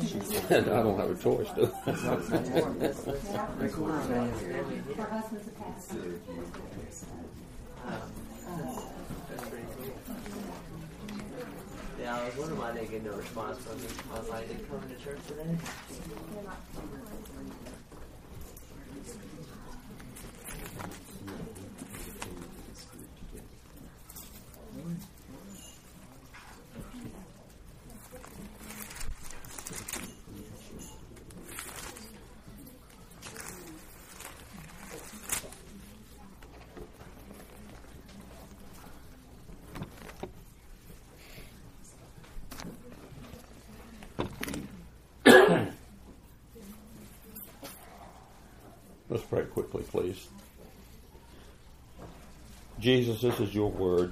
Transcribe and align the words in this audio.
I 0.00 0.60
don't 0.60 0.98
have 0.98 1.10
a 1.10 1.14
choice, 1.22 1.48
do. 1.50 1.70
Yeah, 12.00 12.16
I 12.16 12.24
was 12.24 12.36
wondering 12.36 12.58
why 12.58 12.72
they 12.72 12.86
get 12.86 13.04
no 13.04 13.12
response 13.12 13.58
from 13.58 13.76
me. 13.76 13.88
I 14.14 14.18
was 14.18 14.28
like, 14.30 14.48
they 14.48 14.54
coming 14.64 14.88
to 14.88 15.04
church 15.04 15.20
today? 15.28 15.58
Let's 49.12 49.24
pray 49.24 49.42
quickly, 49.42 49.82
please. 49.82 50.28
Jesus, 52.80 53.20
this 53.20 53.38
is 53.40 53.54
your 53.54 53.70
word. 53.70 54.10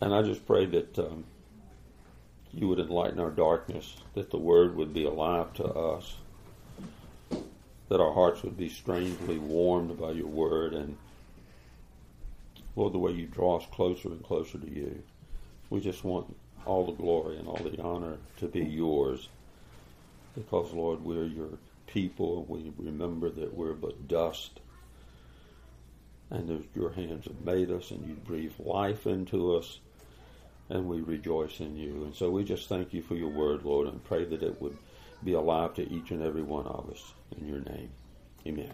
And 0.00 0.14
I 0.14 0.22
just 0.22 0.46
pray 0.46 0.64
that 0.66 0.96
um, 1.00 1.24
you 2.52 2.68
would 2.68 2.78
enlighten 2.78 3.18
our 3.18 3.32
darkness, 3.32 3.96
that 4.14 4.30
the 4.30 4.38
word 4.38 4.76
would 4.76 4.94
be 4.94 5.04
alive 5.04 5.52
to 5.54 5.64
us, 5.64 6.14
that 7.88 8.00
our 8.00 8.12
hearts 8.12 8.44
would 8.44 8.56
be 8.56 8.68
strangely 8.68 9.38
warmed 9.38 9.98
by 9.98 10.12
your 10.12 10.28
word, 10.28 10.72
and 10.72 10.96
Lord, 12.76 12.92
the 12.92 12.98
way 12.98 13.10
you 13.10 13.26
draw 13.26 13.58
us 13.58 13.66
closer 13.72 14.08
and 14.08 14.22
closer 14.22 14.58
to 14.58 14.70
you. 14.70 15.02
We 15.68 15.80
just 15.80 16.04
want 16.04 16.36
all 16.64 16.86
the 16.86 16.92
glory 16.92 17.38
and 17.38 17.48
all 17.48 17.60
the 17.62 17.82
honor 17.82 18.18
to 18.38 18.46
be 18.46 18.60
yours 18.60 19.28
because, 20.36 20.72
Lord, 20.72 21.04
we're 21.04 21.24
your 21.24 21.58
people. 21.88 22.46
We 22.48 22.72
remember 22.78 23.30
that 23.30 23.52
we're 23.52 23.74
but 23.74 24.06
dust 24.06 24.60
and 26.30 26.64
your 26.74 26.90
hands 26.90 27.24
have 27.24 27.40
made 27.44 27.70
us 27.70 27.90
and 27.90 28.06
you 28.06 28.14
breathe 28.14 28.52
life 28.58 29.06
into 29.06 29.56
us 29.56 29.80
and 30.68 30.86
we 30.86 31.00
rejoice 31.00 31.60
in 31.60 31.76
you. 31.76 32.04
And 32.04 32.14
so 32.14 32.30
we 32.30 32.44
just 32.44 32.68
thank 32.68 32.94
you 32.94 33.02
for 33.02 33.16
your 33.16 33.28
word, 33.28 33.64
Lord, 33.64 33.88
and 33.88 34.02
pray 34.04 34.24
that 34.24 34.42
it 34.42 34.60
would 34.62 34.78
be 35.24 35.32
alive 35.32 35.74
to 35.74 35.92
each 35.92 36.12
and 36.12 36.22
every 36.22 36.42
one 36.42 36.66
of 36.66 36.88
us 36.90 37.12
in 37.36 37.46
your 37.46 37.60
name. 37.60 37.90
Amen. 38.46 38.72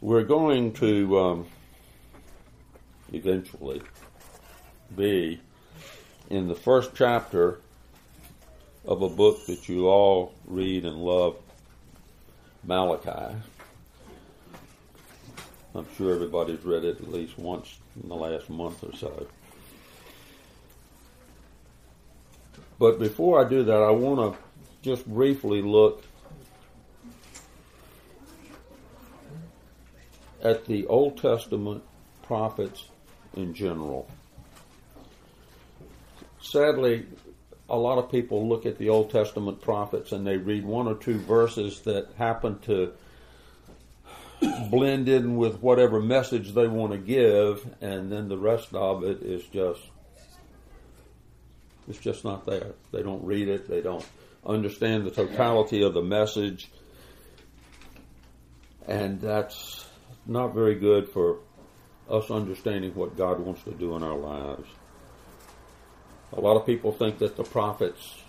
We're 0.00 0.24
going 0.24 0.72
to 0.74 1.18
um, 1.20 1.46
eventually 3.12 3.82
be 4.96 5.40
in 6.28 6.48
the 6.48 6.56
first 6.56 6.90
chapter 6.94 7.60
of 8.84 9.02
a 9.02 9.08
book 9.08 9.46
that 9.46 9.68
you 9.68 9.86
all 9.86 10.34
read 10.44 10.84
and 10.84 10.96
love, 10.96 11.36
Malachi. 12.64 13.36
I'm 15.74 15.86
sure 15.96 16.14
everybody's 16.14 16.64
read 16.64 16.84
it 16.84 17.00
at 17.00 17.10
least 17.10 17.38
once 17.38 17.78
in 18.02 18.08
the 18.08 18.14
last 18.14 18.50
month 18.50 18.84
or 18.84 18.94
so. 18.94 19.26
But 22.78 22.98
before 22.98 23.44
I 23.44 23.48
do 23.48 23.62
that, 23.64 23.82
I 23.82 23.90
want 23.90 24.34
to 24.34 24.38
just 24.82 25.06
briefly 25.06 25.62
look 25.62 26.04
at 30.42 30.66
the 30.66 30.86
Old 30.86 31.16
Testament 31.18 31.82
prophets 32.22 32.88
in 33.36 33.54
general. 33.54 34.08
Sadly, 36.40 37.06
a 37.68 37.76
lot 37.76 37.98
of 37.98 38.10
people 38.10 38.48
look 38.48 38.66
at 38.66 38.76
the 38.78 38.88
Old 38.88 39.10
Testament 39.10 39.60
prophets 39.62 40.12
and 40.12 40.26
they 40.26 40.36
read 40.36 40.64
one 40.64 40.88
or 40.88 40.96
two 40.96 41.18
verses 41.18 41.80
that 41.82 42.08
happen 42.18 42.58
to 42.60 42.92
blend 44.70 45.08
in 45.08 45.36
with 45.36 45.60
whatever 45.60 46.00
message 46.00 46.52
they 46.54 46.68
want 46.68 46.92
to 46.92 46.98
give, 46.98 47.66
and 47.80 48.10
then 48.10 48.28
the 48.28 48.38
rest 48.38 48.74
of 48.74 49.04
it 49.04 49.22
is 49.22 49.44
just 49.44 49.80
it's 51.88 51.98
just 51.98 52.24
not 52.24 52.46
there. 52.46 52.72
They 52.92 53.02
don't 53.02 53.24
read 53.24 53.48
it. 53.48 53.68
They 53.68 53.80
don't 53.80 54.06
understand 54.46 55.04
the 55.04 55.10
totality 55.10 55.82
of 55.82 55.94
the 55.94 56.02
message, 56.02 56.70
and 58.86 59.20
that's 59.20 59.86
not 60.26 60.54
very 60.54 60.76
good 60.76 61.08
for 61.08 61.38
us 62.10 62.30
understanding 62.30 62.94
what 62.94 63.16
God 63.16 63.40
wants 63.40 63.62
to 63.64 63.72
do 63.72 63.96
in 63.96 64.02
our 64.02 64.16
lives. 64.16 64.68
A 66.32 66.40
lot 66.40 66.56
of 66.56 66.64
people 66.64 66.92
think 66.92 67.18
that 67.18 67.36
the 67.36 67.44
prophets 67.44 68.22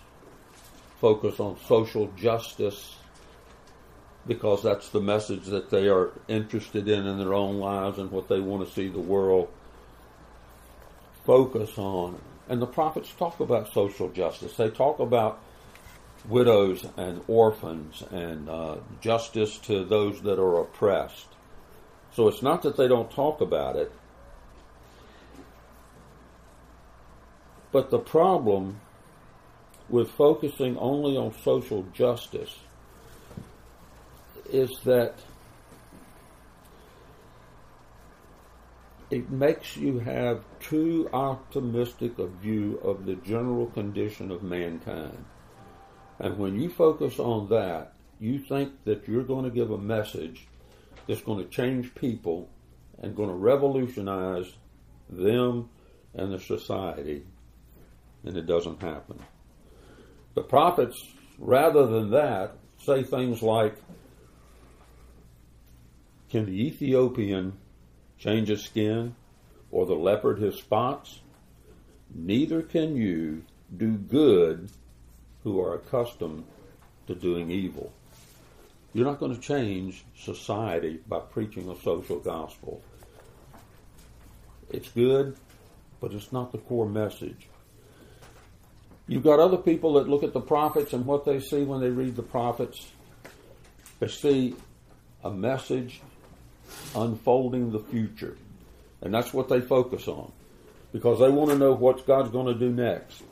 focus 1.00 1.40
on 1.40 1.58
social 1.66 2.08
justice 2.16 2.96
because 4.26 4.62
that's 4.62 4.88
the 4.88 5.00
message 5.00 5.46
that 5.46 5.70
they 5.70 5.88
are 5.88 6.10
interested 6.28 6.88
in 6.88 7.06
in 7.06 7.18
their 7.18 7.34
own 7.34 7.58
lives 7.58 7.98
and 7.98 8.10
what 8.10 8.28
they 8.28 8.40
want 8.40 8.66
to 8.66 8.74
see 8.74 8.88
the 8.88 8.98
world 8.98 9.48
focus 11.24 11.78
on. 11.78 12.18
And 12.48 12.60
the 12.60 12.66
prophets 12.66 13.12
talk 13.18 13.40
about 13.40 13.72
social 13.72 14.10
justice. 14.10 14.56
They 14.56 14.70
talk 14.70 14.98
about 14.98 15.40
widows 16.28 16.86
and 16.96 17.22
orphans 17.28 18.02
and 18.10 18.48
uh, 18.48 18.76
justice 19.00 19.58
to 19.58 19.84
those 19.84 20.20
that 20.22 20.38
are 20.38 20.60
oppressed. 20.60 21.26
So 22.14 22.28
it's 22.28 22.42
not 22.42 22.62
that 22.62 22.76
they 22.76 22.88
don't 22.88 23.10
talk 23.10 23.40
about 23.40 23.76
it, 23.76 23.92
but 27.72 27.90
the 27.90 27.98
problem 27.98 28.80
with 29.88 30.10
focusing 30.10 30.78
only 30.78 31.16
on 31.16 31.34
social 31.42 31.84
justice 31.92 32.56
is 34.50 34.70
that 34.84 35.18
it 39.10 39.30
makes 39.30 39.76
you 39.76 39.98
have 39.98 40.42
too 40.60 41.08
optimistic 41.12 42.18
a 42.18 42.26
view 42.26 42.78
of 42.82 43.06
the 43.06 43.14
general 43.16 43.66
condition 43.66 44.30
of 44.30 44.42
mankind. 44.42 45.24
And 46.18 46.38
when 46.38 46.60
you 46.60 46.68
focus 46.68 47.18
on 47.18 47.48
that, 47.50 47.94
you 48.20 48.38
think 48.38 48.72
that 48.84 49.06
you're 49.06 49.24
going 49.24 49.44
to 49.44 49.50
give 49.50 49.70
a 49.70 49.78
message 49.78 50.46
that's 51.06 51.22
going 51.22 51.44
to 51.44 51.50
change 51.50 51.94
people 51.94 52.48
and 53.02 53.14
going 53.14 53.28
to 53.28 53.34
revolutionize 53.34 54.50
them 55.10 55.68
and 56.14 56.32
the 56.32 56.38
society, 56.38 57.24
and 58.24 58.36
it 58.36 58.46
doesn't 58.46 58.80
happen. 58.80 59.18
The 60.34 60.42
prophets, 60.42 60.96
rather 61.38 61.86
than 61.86 62.10
that, 62.10 62.56
say 62.78 63.02
things 63.02 63.42
like, 63.42 63.76
Can 66.30 66.46
the 66.46 66.66
Ethiopian 66.66 67.54
change 68.18 68.48
his 68.48 68.64
skin, 68.64 69.14
or 69.70 69.86
the 69.86 69.94
leopard 69.94 70.38
his 70.38 70.56
spots? 70.56 71.20
Neither 72.14 72.62
can 72.62 72.96
you 72.96 73.42
do 73.76 73.92
good 73.92 74.70
who 75.42 75.60
are 75.60 75.74
accustomed 75.74 76.44
to 77.06 77.14
doing 77.14 77.50
evil. 77.50 77.92
You're 78.92 79.06
not 79.06 79.18
going 79.18 79.34
to 79.34 79.40
change 79.40 80.04
society 80.16 81.00
by 81.06 81.18
preaching 81.18 81.68
a 81.68 81.76
social 81.80 82.18
gospel. 82.20 82.80
It's 84.70 84.88
good, 84.90 85.36
but 86.00 86.12
it's 86.12 86.32
not 86.32 86.52
the 86.52 86.58
core 86.58 86.88
message. 86.88 87.48
You've 89.06 89.24
got 89.24 89.38
other 89.38 89.58
people 89.58 89.94
that 89.94 90.08
look 90.08 90.22
at 90.22 90.32
the 90.32 90.40
prophets 90.40 90.92
and 90.92 91.04
what 91.04 91.24
they 91.24 91.40
see 91.40 91.62
when 91.62 91.80
they 91.80 91.90
read 91.90 92.16
the 92.16 92.22
prophets. 92.22 92.86
They 94.00 94.08
see 94.08 94.54
a 95.22 95.30
message 95.30 96.00
unfolding 96.94 97.72
the 97.72 97.80
future. 97.80 98.36
And 99.02 99.12
that's 99.12 99.32
what 99.32 99.48
they 99.48 99.60
focus 99.60 100.08
on 100.08 100.32
because 100.92 101.18
they 101.18 101.28
want 101.28 101.50
to 101.50 101.58
know 101.58 101.72
what 101.72 102.06
God's 102.06 102.30
going 102.30 102.46
to 102.46 102.54
do 102.54 102.70
next. 102.70 103.22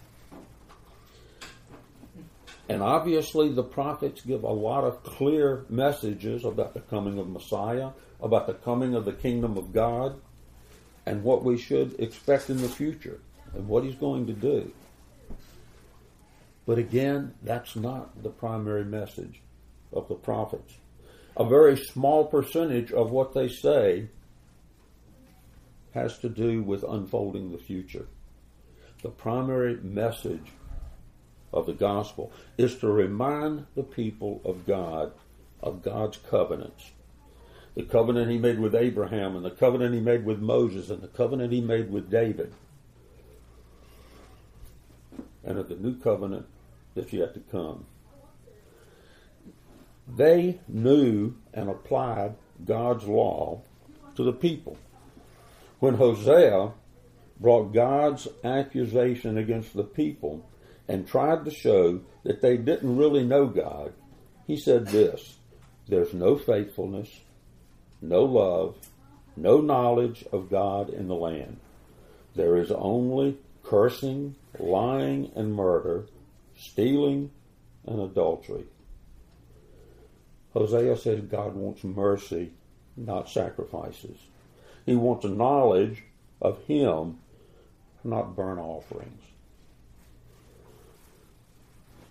And 2.69 2.83
obviously, 2.83 3.53
the 3.53 3.63
prophets 3.63 4.23
give 4.23 4.43
a 4.43 4.51
lot 4.51 4.85
of 4.85 5.03
clear 5.05 5.65
messages 5.69 6.45
about 6.45 6.75
the 6.75 6.81
coming 6.81 7.19
of 7.19 7.29
Messiah, 7.29 7.91
about 8.21 8.47
the 8.47 8.55
coming 8.55 8.95
of 8.95 9.05
the 9.05 9.13
kingdom 9.13 9.57
of 9.57 9.73
God, 9.73 10.21
and 11.07 11.23
what 11.23 11.45
we 11.45 11.59
should 11.59 11.99
expect 12.01 12.51
in 12.51 12.59
the 12.59 12.69
future, 12.69 13.21
and 13.55 13.69
what 13.69 13.85
He's 13.85 13.95
going 13.95 14.27
to 14.27 14.33
do. 14.33 14.73
But 16.67 16.79
again, 16.79 17.35
that's 17.43 17.77
not 17.77 18.23
the 18.23 18.31
primary 18.31 18.85
message 18.85 19.41
of 19.93 20.09
the 20.09 20.15
prophets. 20.15 20.75
A 21.37 21.45
very 21.45 21.77
small 21.77 22.27
percentage 22.27 22.93
of 22.93 23.11
what 23.11 23.33
they 23.33 23.49
say 23.49 24.09
has 25.93 26.19
to 26.19 26.29
do 26.29 26.63
with 26.63 26.83
unfolding 26.83 27.53
the 27.53 27.59
future. 27.59 28.07
The 29.03 29.09
primary 29.09 29.77
message 29.83 30.53
of 31.53 31.67
the 31.67 31.73
gospel 31.73 32.33
is 32.57 32.77
to 32.79 32.89
remind 32.89 33.67
the 33.75 33.83
people 33.83 34.41
of 34.45 34.67
God 34.67 35.13
of 35.63 35.83
God's 35.83 36.19
covenants. 36.29 36.91
The 37.75 37.85
covenant 37.85 38.31
he 38.31 38.39
made 38.39 38.59
with 38.59 38.75
Abraham 38.75 39.37
and 39.37 39.45
the 39.45 39.51
covenant 39.51 39.95
he 39.95 40.01
made 40.01 40.25
with 40.25 40.41
Moses 40.41 40.91
and 40.91 41.01
the 41.01 41.09
covenant 41.09 41.53
he 41.53 41.61
made 41.61 41.91
with 41.91 42.11
David. 42.11 42.53
And 45.45 45.59
of 45.59 45.69
the 45.69 45.77
new 45.77 45.97
covenant 45.97 46.47
that's 46.95 47.13
yet 47.13 47.35
to 47.35 47.41
come. 47.41 47.87
They 50.17 50.61
knew 50.69 51.35
and 51.55 51.71
applied 51.71 52.35
God's 52.65 53.05
law 53.05 53.63
to 54.17 54.25
the 54.25 54.33
people. 54.33 54.77
When 55.79 55.95
Hosea 55.95 56.73
brought 57.41 57.73
God's 57.73 58.29
accusation 58.45 59.39
against 59.39 59.75
the 59.75 59.85
people 59.85 60.47
and 60.87 61.09
tried 61.09 61.45
to 61.45 61.51
show 61.51 62.01
that 62.25 62.43
they 62.43 62.57
didn't 62.57 62.97
really 62.97 63.25
know 63.25 63.47
God, 63.47 63.95
he 64.47 64.57
said 64.57 64.87
this 64.87 65.39
There's 65.89 66.13
no 66.13 66.37
faithfulness, 66.37 67.21
no 68.01 68.25
love, 68.25 68.77
no 69.37 69.61
knowledge 69.61 70.25
of 70.31 70.51
God 70.51 70.91
in 70.91 71.09
the 71.09 71.15
land. 71.15 71.59
There 72.35 72.59
is 72.59 72.71
only 72.71 73.39
cursing, 73.63 74.37
lying, 74.59 75.33
and 75.35 75.55
murder, 75.55 76.07
stealing, 76.57 77.31
and 77.87 78.01
adultery. 78.01 78.65
Hosea 80.53 80.97
says 80.97 81.21
God 81.21 81.55
wants 81.55 81.83
mercy, 81.83 82.53
not 82.97 83.29
sacrifices. 83.29 84.19
He 84.85 84.95
wants 84.95 85.25
a 85.25 85.29
knowledge 85.29 86.03
of 86.41 86.63
Him, 86.65 87.19
not 88.05 88.37
burnt 88.37 88.61
offerings. 88.61 89.23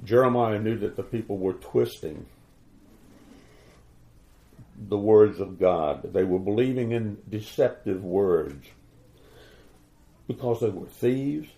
Jeremiah 0.03 0.59
knew 0.59 0.77
that 0.79 0.95
the 0.95 1.03
people 1.03 1.37
were 1.37 1.53
twisting 1.53 2.25
the 4.87 4.97
words 4.97 5.39
of 5.39 5.59
God. 5.59 6.11
They 6.11 6.23
were 6.23 6.39
believing 6.39 6.91
in 6.91 7.17
deceptive 7.29 8.03
words 8.03 8.65
because 10.27 10.61
they 10.61 10.69
were 10.69 10.87
thieves, 10.87 11.49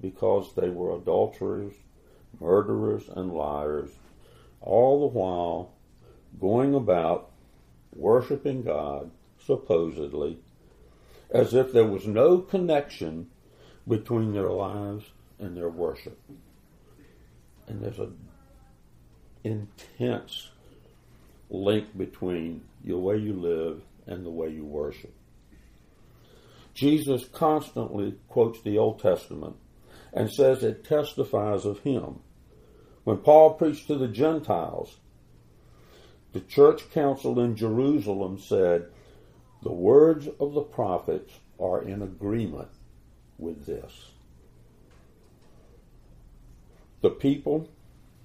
because 0.00 0.54
they 0.54 0.70
were 0.70 0.96
adulterers, 0.96 1.74
murderers, 2.40 3.08
and 3.14 3.32
liars, 3.32 3.90
all 4.60 5.00
the 5.00 5.18
while 5.18 5.72
going 6.40 6.74
about 6.74 7.30
worshiping 7.94 8.62
God, 8.62 9.10
supposedly, 9.44 10.38
as 11.30 11.54
if 11.54 11.72
there 11.72 11.86
was 11.86 12.06
no 12.06 12.38
connection 12.38 13.28
between 13.86 14.32
their 14.32 14.50
lives 14.50 15.04
and 15.38 15.56
their 15.56 15.68
worship. 15.68 16.18
And 17.66 17.82
there's 17.82 17.98
an 17.98 18.16
intense 19.44 20.50
link 21.48 21.96
between 21.96 22.62
the 22.84 22.96
way 22.96 23.16
you 23.16 23.32
live 23.34 23.82
and 24.06 24.24
the 24.24 24.30
way 24.30 24.48
you 24.48 24.64
worship. 24.64 25.14
Jesus 26.74 27.24
constantly 27.32 28.16
quotes 28.28 28.60
the 28.60 28.78
Old 28.78 29.00
Testament 29.00 29.56
and 30.12 30.30
says 30.30 30.62
it 30.62 30.84
testifies 30.84 31.64
of 31.64 31.80
him. 31.80 32.20
When 33.06 33.18
Paul 33.18 33.54
preached 33.54 33.86
to 33.86 33.94
the 33.94 34.08
Gentiles, 34.08 34.96
the 36.32 36.40
church 36.40 36.90
council 36.90 37.38
in 37.38 37.54
Jerusalem 37.54 38.40
said, 38.40 38.86
The 39.62 39.72
words 39.72 40.26
of 40.40 40.54
the 40.54 40.62
prophets 40.62 41.32
are 41.60 41.82
in 41.82 42.02
agreement 42.02 42.66
with 43.38 43.64
this. 43.64 44.10
The 47.00 47.10
people, 47.10 47.68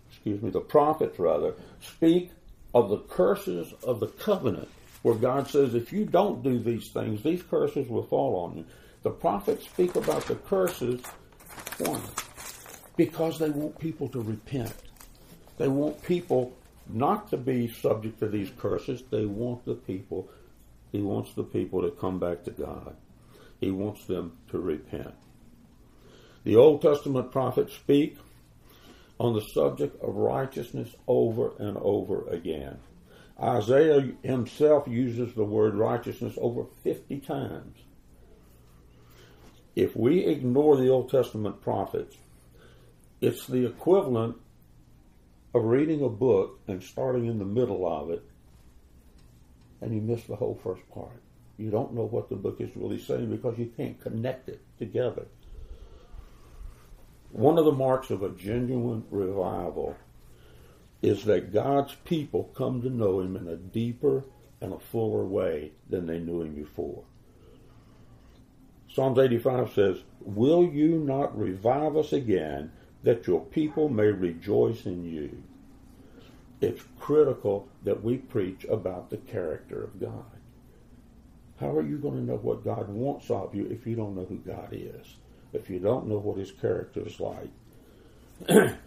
excuse 0.10 0.42
me, 0.42 0.50
the 0.50 0.60
prophets 0.60 1.20
rather, 1.20 1.54
speak 1.82 2.32
of 2.74 2.90
the 2.90 3.02
curses 3.02 3.76
of 3.84 4.00
the 4.00 4.08
covenant, 4.08 4.70
where 5.04 5.14
God 5.14 5.48
says, 5.48 5.76
if 5.76 5.94
you 5.94 6.06
don't 6.06 6.42
do 6.42 6.58
these 6.58 6.88
things, 6.88 7.22
these 7.22 7.44
curses 7.44 7.88
will 7.88 8.08
fall 8.08 8.36
on 8.36 8.58
you. 8.58 8.66
The 9.04 9.12
prophets 9.12 9.66
speak 9.66 9.96
about 9.96 10.26
the 10.26 10.36
curses? 10.38 11.04
Because 12.98 13.40
they 13.40 13.50
want 13.50 13.80
people 13.80 14.08
to 14.10 14.22
repent. 14.22 14.74
They 15.58 15.68
want 15.68 16.04
people 16.04 16.54
not 16.88 17.30
to 17.30 17.38
be 17.38 17.68
subject 17.68 18.20
to 18.20 18.28
these 18.28 18.52
curses. 18.58 19.04
They 19.10 19.26
want 19.26 19.66
the 19.66 19.76
people, 19.76 20.30
he 20.92 21.02
wants 21.02 21.34
the 21.34 21.44
people 21.44 21.82
to 21.82 21.92
come 21.92 22.20
back 22.20 22.44
to 22.44 22.52
God. 22.52 22.96
He 23.60 23.72
wants 23.72 24.06
them 24.06 24.38
to 24.50 24.60
repent. 24.60 25.14
The 26.44 26.56
Old 26.56 26.82
Testament 26.82 27.32
prophets 27.32 27.74
speak 27.74 28.18
on 29.20 29.34
the 29.36 29.42
subject 29.42 30.02
of 30.04 30.16
righteousness 30.16 30.96
over 31.08 31.52
and 31.60 31.78
over 31.78 32.28
again. 32.30 32.80
Isaiah 33.40 34.12
himself 34.24 34.88
uses 34.88 35.34
the 35.34 35.44
word 35.44 35.76
righteousness 35.76 36.34
over 36.42 36.66
50 36.84 37.20
times. 37.20 37.78
If 39.76 39.96
we 39.96 40.26
ignore 40.26 40.76
the 40.76 40.90
Old 40.90 41.10
Testament 41.10 41.62
prophets, 41.62 42.18
it's 43.22 43.46
the 43.46 43.66
equivalent 43.66 44.36
of 45.54 45.64
reading 45.64 46.04
a 46.04 46.10
book 46.10 46.60
and 46.68 46.84
starting 46.84 47.28
in 47.28 47.40
the 47.40 47.46
middle 47.46 47.88
of 47.88 48.10
it 48.10 48.24
and 49.82 49.94
you 49.94 50.02
miss 50.02 50.24
the 50.24 50.36
whole 50.36 50.60
first 50.64 50.88
part. 50.94 51.22
You 51.58 51.70
don't 51.70 51.94
know 51.94 52.06
what 52.06 52.30
the 52.30 52.36
book 52.36 52.62
is 52.62 52.76
really 52.76 53.00
saying 53.00 53.30
because 53.30 53.58
you 53.58 53.72
can't 53.76 54.00
connect 54.00 54.50
it 54.50 54.62
together. 54.78 55.26
One 57.32 57.58
of 57.58 57.66
the 57.66 57.72
marks 57.72 58.10
of 58.10 58.24
a 58.24 58.30
genuine 58.30 59.06
revival 59.10 59.96
is 61.02 61.24
that 61.26 61.54
God's 61.54 61.96
people 62.06 62.52
come 62.56 62.82
to 62.82 62.90
know 62.90 63.20
Him 63.20 63.36
in 63.36 63.48
a 63.48 63.56
deeper 63.56 64.24
and 64.60 64.74
a 64.74 64.80
fuller 64.80 65.26
way 65.26 65.72
than 65.90 66.06
they 66.06 66.20
knew 66.20 66.42
Him 66.42 66.54
before. 66.54 67.04
Psalms 68.94 69.18
85 69.18 69.74
says, 69.74 69.98
Will 70.20 70.66
you 70.66 71.00
not 71.00 71.38
revive 71.38 71.96
us 71.96 72.12
again 72.14 72.72
that 73.04 73.28
your 73.28 73.42
people 73.42 73.90
may 73.90 74.08
rejoice 74.08 74.86
in 74.86 75.06
you? 75.06 75.44
It's 76.62 76.84
critical 77.00 77.68
that 77.84 78.04
we 78.04 78.18
preach 78.18 78.66
about 78.66 79.10
the 79.10 79.18
character 79.18 79.84
of 79.84 80.00
God. 80.00 80.26
How 81.60 81.72
are 81.72 81.82
you 81.82 81.98
going 81.98 82.16
to 82.16 82.24
know 82.24 82.38
what 82.38 82.64
God 82.64 82.90
wants 82.90 83.30
of 83.30 83.54
you 83.54 83.68
if 83.68 83.86
you 83.86 83.96
don't 83.96 84.16
know 84.16 84.26
who 84.26 84.38
God 84.38 84.70
is? 84.72 85.16
If 85.54 85.70
you 85.70 85.80
don't 85.80 86.08
know 86.08 86.18
what 86.18 86.38
his 86.38 86.52
character 86.52 87.06
is 87.06 87.20
like? 87.20 87.50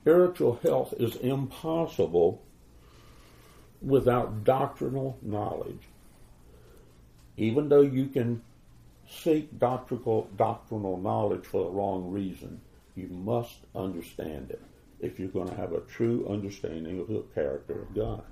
Spiritual 0.00 0.58
health 0.62 0.94
is 0.98 1.16
impossible 1.16 2.42
without 3.80 4.44
doctrinal 4.44 5.18
knowledge. 5.22 5.88
Even 7.36 7.68
though 7.68 7.82
you 7.82 8.06
can 8.06 8.42
seek 9.08 9.58
doctrinal, 9.58 10.28
doctrinal 10.36 10.96
knowledge 10.96 11.44
for 11.44 11.64
the 11.64 11.70
wrong 11.70 12.10
reason, 12.10 12.60
you 12.96 13.08
must 13.08 13.58
understand 13.74 14.50
it 14.50 14.62
if 15.00 15.18
you're 15.18 15.28
going 15.28 15.48
to 15.48 15.56
have 15.56 15.72
a 15.72 15.80
true 15.80 16.26
understanding 16.28 16.98
of 17.00 17.08
the 17.08 17.24
character 17.34 17.82
of 17.82 17.94
God. 17.94 18.24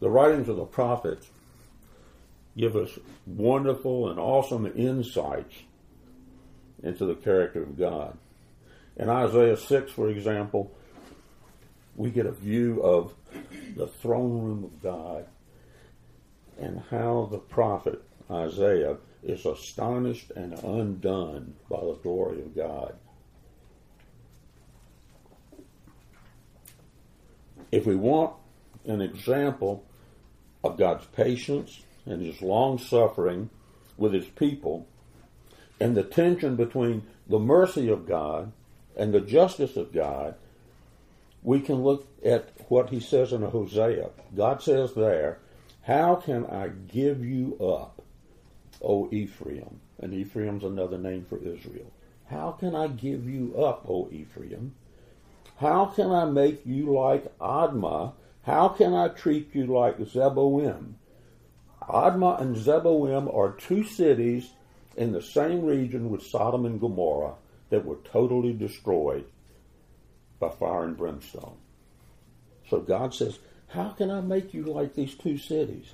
The 0.00 0.10
writings 0.10 0.48
of 0.48 0.56
the 0.56 0.64
prophets 0.64 1.26
give 2.56 2.76
us 2.76 2.90
wonderful 3.26 4.10
and 4.10 4.18
awesome 4.18 4.66
insights 4.76 5.54
into 6.82 7.06
the 7.06 7.14
character 7.14 7.62
of 7.62 7.78
God. 7.78 8.16
In 8.96 9.08
Isaiah 9.08 9.56
6, 9.56 9.92
for 9.92 10.08
example, 10.08 10.72
we 11.96 12.10
get 12.10 12.26
a 12.26 12.32
view 12.32 12.82
of 12.82 13.14
the 13.74 13.86
throne 13.86 14.42
room 14.42 14.64
of 14.64 14.82
God 14.82 15.26
and 16.58 16.82
how 16.90 17.28
the 17.30 17.38
prophet 17.38 18.02
Isaiah 18.30 18.96
is 19.26 19.44
astonished 19.44 20.30
and 20.36 20.52
undone 20.62 21.54
by 21.68 21.80
the 21.80 21.98
glory 22.02 22.40
of 22.40 22.54
God. 22.54 22.94
If 27.72 27.84
we 27.84 27.96
want 27.96 28.34
an 28.86 29.00
example 29.00 29.84
of 30.62 30.78
God's 30.78 31.04
patience 31.06 31.82
and 32.06 32.22
his 32.22 32.40
long 32.40 32.78
suffering 32.78 33.50
with 33.96 34.12
his 34.12 34.26
people 34.26 34.86
and 35.80 35.96
the 35.96 36.04
tension 36.04 36.54
between 36.54 37.02
the 37.26 37.40
mercy 37.40 37.88
of 37.88 38.06
God 38.06 38.52
and 38.96 39.12
the 39.12 39.20
justice 39.20 39.76
of 39.76 39.92
God, 39.92 40.36
we 41.42 41.60
can 41.60 41.82
look 41.82 42.06
at 42.24 42.50
what 42.68 42.90
he 42.90 43.00
says 43.00 43.32
in 43.32 43.42
Hosea. 43.42 44.10
God 44.36 44.62
says 44.62 44.94
there, 44.94 45.38
How 45.82 46.16
can 46.16 46.46
I 46.46 46.68
give 46.68 47.24
you 47.24 47.56
up, 47.58 48.02
O 48.82 49.08
Ephraim? 49.10 49.80
And 49.98 50.12
Ephraim's 50.12 50.64
another 50.64 50.98
name 50.98 51.24
for 51.24 51.38
Israel. 51.38 51.92
How 52.26 52.52
can 52.52 52.74
I 52.74 52.88
give 52.88 53.28
you 53.28 53.56
up, 53.56 53.88
O 53.88 54.08
Ephraim? 54.10 54.74
How 55.56 55.86
can 55.86 56.10
I 56.10 56.24
make 56.26 56.66
you 56.66 56.92
like 56.92 57.36
Admah? 57.38 58.12
How 58.42 58.68
can 58.68 58.94
I 58.94 59.08
treat 59.08 59.54
you 59.54 59.66
like 59.66 59.98
Zeboim? 59.98 60.94
Admah 61.82 62.40
and 62.40 62.56
Zeboim 62.56 63.34
are 63.34 63.52
two 63.52 63.84
cities 63.84 64.50
in 64.96 65.12
the 65.12 65.22
same 65.22 65.64
region 65.64 66.10
with 66.10 66.22
Sodom 66.22 66.66
and 66.66 66.80
Gomorrah 66.80 67.34
that 67.70 67.84
were 67.84 67.98
totally 68.04 68.52
destroyed 68.52 69.24
by 70.38 70.50
fire 70.50 70.84
and 70.84 70.96
brimstone. 70.96 71.56
So 72.68 72.80
God 72.80 73.14
says, 73.14 73.38
How 73.68 73.90
can 73.90 74.10
I 74.10 74.20
make 74.20 74.52
you 74.52 74.64
like 74.64 74.94
these 74.94 75.14
two 75.14 75.38
cities? 75.38 75.92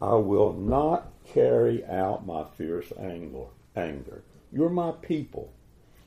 I 0.00 0.14
will 0.14 0.54
not 0.54 1.12
carry 1.32 1.84
out 1.84 2.26
my 2.26 2.44
fierce 2.56 2.92
anger. 2.98 4.22
You're 4.52 4.70
my 4.70 4.92
people. 4.92 5.52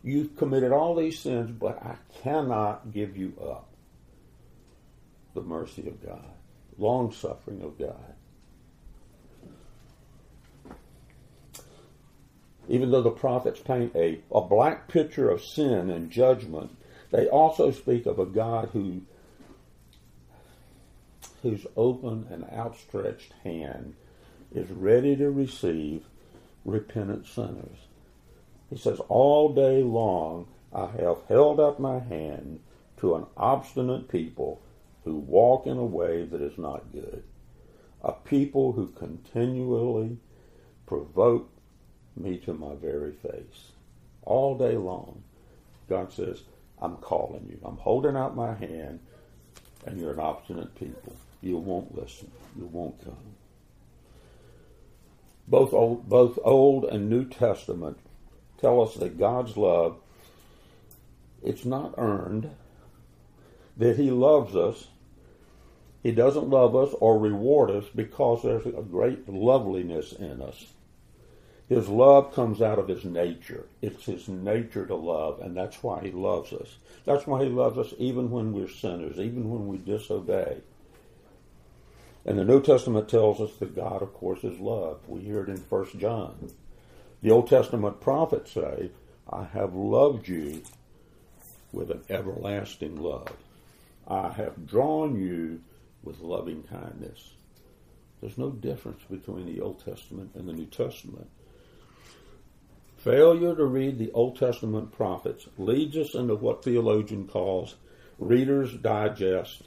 You've 0.04 0.36
committed 0.36 0.72
all 0.72 0.96
these 0.96 1.20
sins, 1.20 1.52
but 1.52 1.82
I 1.82 1.96
cannot 2.22 2.92
give 2.92 3.16
you 3.16 3.34
up. 3.42 3.70
The 5.34 5.42
mercy 5.42 5.88
of 5.88 6.06
God, 6.06 6.26
long 6.78 7.12
suffering 7.12 7.62
of 7.62 7.78
God. 7.80 8.14
Even 12.68 12.92
though 12.92 13.02
the 13.02 13.12
prophets 13.12 13.60
paint 13.60 13.96
a, 13.96 14.20
a 14.32 14.42
black 14.42 14.88
picture 14.88 15.30
of 15.30 15.44
sin 15.44 15.90
and 15.90 16.10
judgment, 16.10 16.76
they 17.12 17.28
also 17.28 17.72
speak 17.72 18.06
of 18.06 18.20
a 18.20 18.26
God 18.26 18.70
who 18.74 19.02
whose 21.44 21.68
open 21.76 22.26
and 22.32 22.46
outstretched 22.46 23.34
hand 23.44 23.94
is 24.56 24.72
ready 24.72 25.16
to 25.18 25.30
receive 25.30 26.04
repentant 26.66 27.28
sinners. 27.28 27.78
He 28.70 28.78
says, 28.78 29.00
All 29.10 29.54
day 29.54 29.84
long 29.84 30.48
I 30.74 30.88
have 30.88 31.18
held 31.28 31.60
up 31.60 31.80
my 31.80 32.00
hand 32.00 32.62
to 32.98 33.16
an 33.16 33.26
obstinate 33.36 34.08
people 34.08 34.62
who 35.04 35.16
walk 35.16 35.68
in 35.68 35.78
a 35.78 35.86
way 35.86 36.24
that 36.24 36.42
is 36.42 36.58
not 36.58 36.94
good, 36.94 37.24
a 38.02 38.14
people 38.14 38.72
who 38.72 38.88
continually 38.88 40.18
provoke 40.86 41.50
me 42.16 42.38
to 42.38 42.54
my 42.54 42.74
very 42.76 43.12
face. 43.12 43.72
All 44.22 44.58
day 44.58 44.78
long, 44.78 45.24
God 45.90 46.14
says, 46.14 46.42
I'm 46.82 46.98
calling 46.98 47.48
you. 47.50 47.60
I'm 47.66 47.78
holding 47.78 48.16
out 48.16 48.36
my 48.36 48.54
hand, 48.54 49.02
and 49.86 50.00
you're 50.00 50.14
an 50.14 50.20
obstinate 50.20 50.74
people. 50.76 51.16
You 51.44 51.58
won't 51.58 51.94
listen. 51.94 52.32
You 52.58 52.66
won't 52.66 53.04
come. 53.04 53.18
Both 55.46 55.74
old, 55.74 56.08
both 56.08 56.40
Old 56.44 56.86
and 56.86 57.10
New 57.10 57.26
Testament 57.26 58.00
tell 58.58 58.82
us 58.82 58.96
that 58.96 59.20
God's 59.20 59.58
love, 59.58 59.98
it's 61.44 61.66
not 61.66 61.96
earned, 61.98 62.50
that 63.76 63.98
He 63.98 64.10
loves 64.10 64.56
us. 64.56 64.88
He 66.02 66.12
doesn't 66.12 66.50
love 66.50 66.78
us 66.78 66.94
or 67.02 67.20
reward 67.20 67.72
us 67.72 67.86
because 67.94 68.42
there's 68.42 68.66
a 68.66 68.82
great 68.82 69.28
loveliness 69.28 70.14
in 70.14 70.42
us. 70.42 70.68
His 71.68 71.90
love 71.90 72.34
comes 72.34 72.62
out 72.62 72.78
of 72.78 72.90
his 72.90 73.06
nature. 73.06 73.66
It's 73.82 74.06
his 74.06 74.28
nature 74.28 74.86
to 74.86 74.96
love, 74.96 75.40
and 75.42 75.56
that's 75.56 75.82
why 75.82 76.02
he 76.02 76.12
loves 76.12 76.52
us. 76.54 76.76
That's 77.06 77.26
why 77.26 77.44
he 77.44 77.50
loves 77.50 77.78
us 77.78 77.94
even 77.98 78.32
when 78.32 78.54
we're 78.54 78.70
sinners, 78.70 79.18
even 79.18 79.50
when 79.50 79.68
we 79.68 79.78
disobey. 79.78 80.62
And 82.26 82.38
the 82.38 82.46
New 82.46 82.62
Testament 82.62 83.10
tells 83.10 83.42
us 83.42 83.56
that 83.58 83.76
God, 83.76 84.02
of 84.02 84.14
course, 84.14 84.44
is 84.44 84.60
love. 84.60 85.00
We 85.08 85.22
hear 85.22 85.44
it 85.44 85.50
in 85.50 85.58
1 85.58 85.86
John. 86.00 86.52
The 87.22 87.32
Old 87.32 87.50
Testament 87.50 88.00
prophets 88.00 88.52
say, 88.52 88.92
I 89.30 89.46
have 89.46 89.74
loved 89.74 90.28
you 90.28 90.62
with 91.72 91.92
an 91.92 92.04
everlasting 92.10 92.96
love. 92.96 93.32
I 94.08 94.30
have 94.30 94.68
drawn 94.68 95.20
you 95.20 95.62
with 96.04 96.20
loving 96.20 96.64
kindness. 96.64 97.32
There's 98.22 98.38
no 98.38 98.52
difference 98.52 99.02
between 99.10 99.46
the 99.46 99.62
Old 99.62 99.84
Testament 99.84 100.32
and 100.36 100.48
the 100.48 100.54
New 100.54 100.66
Testament. 100.66 101.30
Failure 102.98 103.54
to 103.54 103.66
read 103.66 103.98
the 103.98 104.12
Old 104.14 104.40
Testament 104.40 104.94
prophets 104.94 105.46
leads 105.58 105.98
us 105.98 106.14
into 106.14 106.36
what 106.36 106.64
theologian 106.64 107.28
calls 107.28 107.76
Reader's 108.18 108.74
Digest 108.74 109.64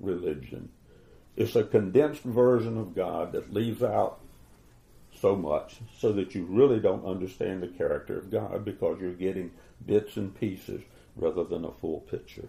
religion. 0.00 0.68
It's 1.36 1.56
a 1.56 1.64
condensed 1.64 2.22
version 2.22 2.76
of 2.76 2.94
God 2.94 3.32
that 3.32 3.52
leaves 3.52 3.82
out 3.82 4.20
so 5.20 5.36
much 5.36 5.76
so 5.98 6.12
that 6.12 6.34
you 6.34 6.44
really 6.44 6.80
don't 6.80 7.06
understand 7.06 7.62
the 7.62 7.68
character 7.68 8.18
of 8.18 8.30
God 8.30 8.64
because 8.64 9.00
you're 9.00 9.12
getting 9.12 9.52
bits 9.84 10.16
and 10.16 10.38
pieces 10.38 10.82
rather 11.16 11.44
than 11.44 11.64
a 11.64 11.72
full 11.72 12.00
picture. 12.00 12.48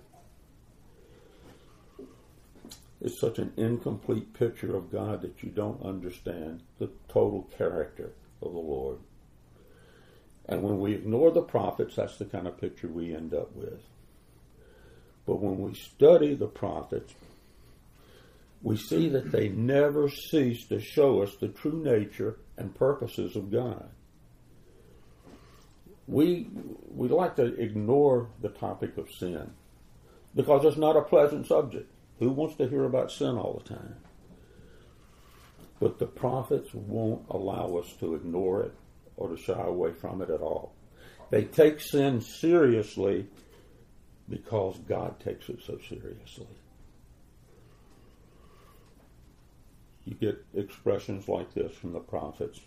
It's 2.99 3.19
such 3.19 3.37
an 3.37 3.51
incomplete 3.57 4.33
picture 4.33 4.75
of 4.75 4.91
God 4.91 5.21
that 5.21 5.43
you 5.43 5.49
don't 5.49 5.83
understand 5.83 6.61
the 6.79 6.89
total 7.09 7.49
character 7.57 8.11
of 8.41 8.53
the 8.53 8.59
Lord. 8.59 8.99
And 10.45 10.63
when 10.63 10.79
we 10.79 10.93
ignore 10.93 11.31
the 11.31 11.41
prophets, 11.41 11.95
that's 11.95 12.17
the 12.17 12.25
kind 12.25 12.47
of 12.47 12.59
picture 12.59 12.87
we 12.87 13.13
end 13.13 13.33
up 13.33 13.53
with. 13.55 13.81
But 15.25 15.41
when 15.41 15.59
we 15.59 15.73
study 15.73 16.33
the 16.33 16.47
prophets, 16.47 17.13
we 18.63 18.77
see 18.77 19.09
that 19.09 19.31
they 19.31 19.49
never 19.49 20.09
cease 20.09 20.65
to 20.67 20.79
show 20.79 21.21
us 21.21 21.35
the 21.35 21.49
true 21.49 21.83
nature 21.83 22.39
and 22.57 22.73
purposes 22.73 23.35
of 23.35 23.51
God. 23.51 23.89
We 26.07 26.47
we 26.87 27.09
like 27.09 27.35
to 27.35 27.45
ignore 27.61 28.29
the 28.41 28.49
topic 28.49 28.97
of 28.97 29.11
sin 29.11 29.51
because 30.33 30.65
it's 30.65 30.77
not 30.77 30.95
a 30.95 31.01
pleasant 31.01 31.45
subject. 31.45 31.91
Who 32.19 32.29
wants 32.29 32.55
to 32.55 32.67
hear 32.67 32.85
about 32.85 33.11
sin 33.11 33.37
all 33.37 33.61
the 33.61 33.75
time? 33.75 33.95
But 35.79 35.99
the 35.99 36.05
prophets 36.05 36.73
won't 36.73 37.25
allow 37.29 37.77
us 37.77 37.91
to 37.99 38.15
ignore 38.15 38.63
it 38.63 38.73
or 39.17 39.27
to 39.29 39.37
shy 39.37 39.61
away 39.61 39.91
from 39.91 40.21
it 40.21 40.29
at 40.29 40.39
all. 40.39 40.73
They 41.31 41.43
take 41.43 41.81
sin 41.81 42.21
seriously 42.21 43.27
because 44.29 44.77
God 44.87 45.19
takes 45.19 45.49
it 45.49 45.59
so 45.65 45.77
seriously. 45.89 46.47
You 50.05 50.15
get 50.15 50.43
expressions 50.55 51.27
like 51.27 51.53
this 51.53 51.73
from 51.73 51.93
the 51.93 51.99
prophets. 51.99 52.59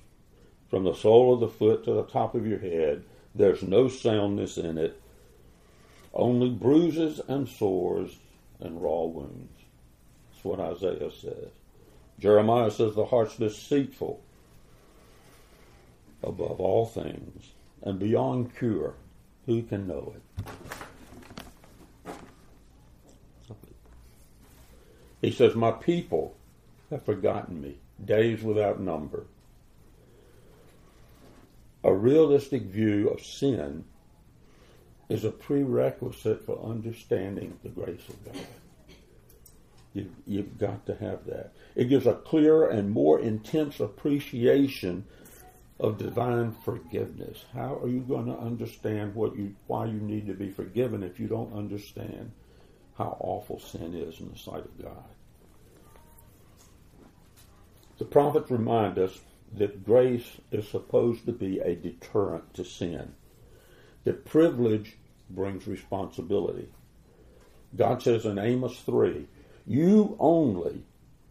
From 0.68 0.84
the 0.84 0.94
sole 0.94 1.34
of 1.34 1.40
the 1.40 1.48
foot 1.48 1.84
to 1.84 1.92
the 1.92 2.04
top 2.04 2.34
of 2.34 2.46
your 2.46 2.58
head, 2.58 3.04
there's 3.34 3.62
no 3.62 3.88
soundness 3.88 4.56
in 4.56 4.78
it, 4.78 5.00
only 6.14 6.48
bruises 6.48 7.20
and 7.28 7.48
sores 7.48 8.16
and 8.60 8.82
raw 8.82 9.02
wounds. 9.02 9.52
That's 10.32 10.44
what 10.44 10.60
Isaiah 10.60 11.10
says. 11.12 11.50
Jeremiah 12.18 12.70
says 12.70 12.94
the 12.94 13.04
heart's 13.04 13.36
deceitful 13.36 14.22
above 16.22 16.58
all 16.60 16.86
things 16.86 17.50
and 17.82 17.98
beyond 17.98 18.56
cure. 18.56 18.94
Who 19.44 19.62
can 19.62 19.86
know 19.86 20.14
it? 20.16 20.22
He 25.20 25.30
says, 25.30 25.54
My 25.54 25.72
people 25.72 26.36
have 26.90 27.04
forgotten 27.04 27.60
me, 27.60 27.78
days 28.04 28.42
without 28.42 28.80
number. 28.80 29.26
A 31.84 31.92
realistic 31.92 32.62
view 32.62 33.08
of 33.08 33.24
sin 33.24 33.84
is 35.08 35.24
a 35.24 35.30
prerequisite 35.30 36.44
for 36.44 36.64
understanding 36.64 37.58
the 37.62 37.68
grace 37.68 38.08
of 38.08 38.24
God. 38.24 38.46
You've, 39.94 40.12
you've 40.26 40.58
got 40.58 40.84
to 40.86 40.94
have 40.96 41.24
that. 41.26 41.52
It 41.74 41.84
gives 41.84 42.06
a 42.06 42.14
clearer 42.14 42.68
and 42.68 42.90
more 42.90 43.20
intense 43.20 43.80
appreciation 43.80 45.04
of 45.78 45.98
divine 45.98 46.52
forgiveness. 46.64 47.44
How 47.54 47.78
are 47.78 47.88
you 47.88 48.00
going 48.00 48.26
to 48.26 48.38
understand 48.38 49.14
what 49.14 49.36
you 49.36 49.54
why 49.66 49.86
you 49.86 50.00
need 50.00 50.26
to 50.26 50.34
be 50.34 50.50
forgiven 50.50 51.02
if 51.02 51.20
you 51.20 51.28
don't 51.28 51.52
understand 51.52 52.32
how 52.96 53.16
awful 53.20 53.60
sin 53.60 53.94
is 53.94 54.20
in 54.20 54.30
the 54.30 54.38
sight 54.38 54.64
of 54.64 54.82
God? 54.82 55.04
The 57.98 58.04
prophets 58.04 58.50
remind 58.50 58.98
us 58.98 59.20
that 59.54 59.84
grace 59.84 60.26
is 60.50 60.68
supposed 60.68 61.26
to 61.26 61.32
be 61.32 61.60
a 61.60 61.74
deterrent 61.74 62.54
to 62.54 62.64
sin. 62.64 63.14
That 64.04 64.24
privilege 64.24 64.96
brings 65.30 65.66
responsibility. 65.66 66.68
God 67.74 68.02
says 68.02 68.24
in 68.24 68.38
Amos 68.38 68.78
3, 68.80 69.26
You 69.66 70.16
only 70.18 70.84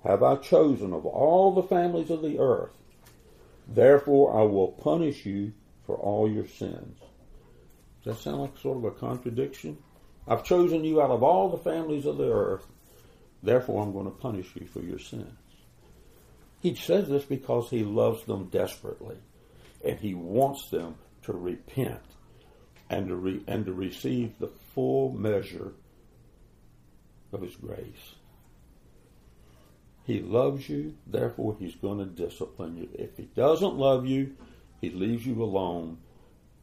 have 0.03 0.23
I 0.23 0.35
chosen 0.35 0.93
of 0.93 1.05
all 1.05 1.53
the 1.53 1.63
families 1.63 2.09
of 2.09 2.21
the 2.21 2.39
earth 2.39 2.75
Therefore, 3.67 4.39
I 4.39 4.43
will 4.43 4.67
punish 4.67 5.25
you 5.25 5.53
for 5.85 5.95
all 5.95 6.29
your 6.29 6.47
sins. 6.47 6.99
Does 8.03 8.17
that 8.17 8.23
sound 8.23 8.41
like 8.41 8.57
sort 8.59 8.77
of 8.77 8.83
a 8.85 8.91
contradiction? 8.91 9.77
I've 10.27 10.43
chosen 10.43 10.83
you 10.83 11.01
out 11.01 11.11
of 11.11 11.23
all 11.23 11.49
the 11.49 11.57
families 11.57 12.05
of 12.05 12.17
the 12.17 12.31
earth. 12.31 12.65
Therefore, 13.41 13.83
I'm 13.83 13.93
going 13.93 14.05
to 14.05 14.11
punish 14.11 14.55
you 14.55 14.67
for 14.67 14.81
your 14.81 14.99
sins. 14.99 15.37
He 16.65 16.73
says 16.73 17.07
this 17.07 17.25
because 17.25 17.69
he 17.69 17.83
loves 17.83 18.23
them 18.23 18.45
desperately, 18.45 19.17
and 19.85 19.99
he 19.99 20.15
wants 20.15 20.67
them 20.71 20.95
to 21.21 21.31
repent 21.31 22.01
and 22.89 23.07
to 23.07 23.15
re- 23.15 23.43
and 23.45 23.67
to 23.67 23.71
receive 23.71 24.39
the 24.39 24.49
full 24.73 25.11
measure 25.11 25.73
of 27.31 27.43
his 27.43 27.55
grace. 27.55 28.15
He 30.07 30.21
loves 30.21 30.67
you, 30.67 30.95
therefore 31.05 31.55
he's 31.59 31.75
going 31.75 31.99
to 31.99 32.05
discipline 32.05 32.77
you. 32.77 32.89
If 32.95 33.15
he 33.15 33.25
doesn't 33.35 33.75
love 33.75 34.07
you, 34.07 34.35
he 34.81 34.89
leaves 34.89 35.23
you 35.23 35.43
alone 35.43 35.99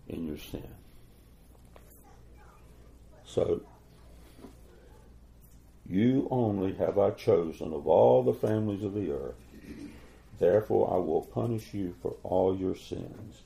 in 0.09 0.27
your 0.27 0.39
sin. 0.39 0.67
So, 3.25 3.63
you 5.89 6.27
only 6.29 6.75
have 6.75 6.99
I 6.99 7.11
chosen 7.11 7.73
of 7.73 7.87
all 7.87 8.25
the 8.25 8.35
families 8.35 8.83
of 8.83 8.95
the 8.95 9.13
earth. 9.13 9.37
Therefore, 10.43 10.93
I 10.93 10.97
will 10.97 11.23
punish 11.23 11.73
you 11.73 11.95
for 12.03 12.17
all 12.25 12.57
your 12.57 12.75
sins. 12.75 13.43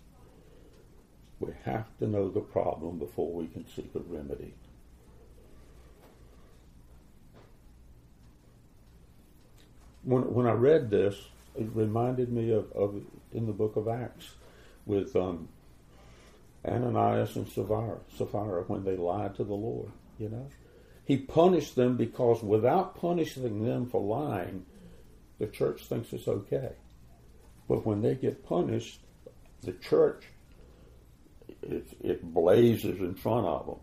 We 1.39 1.53
have 1.67 1.85
to 1.99 2.07
know 2.07 2.31
the 2.31 2.41
problem 2.41 2.99
before 2.99 3.31
we 3.31 3.49
can 3.49 3.67
seek 3.69 3.91
a 3.95 3.99
remedy. 3.99 4.55
When, 10.05 10.23
when 10.33 10.47
I 10.47 10.53
read 10.53 10.89
this, 10.89 11.15
it 11.55 11.69
reminded 11.75 12.33
me 12.33 12.51
of, 12.53 12.73
of 12.73 13.03
in 13.31 13.45
the 13.45 13.53
book 13.53 13.77
of 13.77 13.89
Acts 13.89 14.31
with 14.87 15.15
um, 15.17 15.51
Ananias 16.67 17.37
and 17.37 17.47
Sapphira, 17.47 17.99
Sapphira 18.17 18.63
when 18.69 18.85
they 18.85 18.97
lied 18.97 19.35
to 19.35 19.45
the 19.45 19.53
Lord. 19.53 19.91
You 20.19 20.31
know, 20.31 20.49
He 21.05 21.19
punished 21.19 21.75
them 21.75 21.99
because 21.99 22.43
without 22.43 22.99
punishing 22.99 23.67
them 23.67 23.85
for 23.85 24.01
lying, 24.01 24.65
the 25.39 25.47
church 25.47 25.83
thinks 25.85 26.15
it's 26.15 26.27
okay. 26.27 26.71
But 27.69 27.87
when 27.87 28.03
they 28.03 28.15
get 28.15 28.47
punished, 28.47 29.01
the 29.63 29.73
church 29.73 30.25
it, 31.63 31.87
it 32.01 32.35
blazes 32.35 33.01
in 33.01 33.15
front 33.15 33.47
of 33.47 33.67
them 33.67 33.79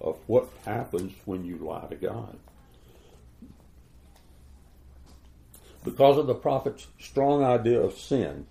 of 0.00 0.18
what 0.26 0.48
happens 0.64 1.12
when 1.24 1.44
you 1.44 1.56
lie 1.56 1.86
to 1.88 1.96
God. 1.96 2.36
Because 5.84 6.18
of 6.18 6.26
the 6.26 6.34
prophet's 6.34 6.86
strong 6.98 7.44
idea 7.44 7.80
of 7.80 7.96
sin, 7.96 8.46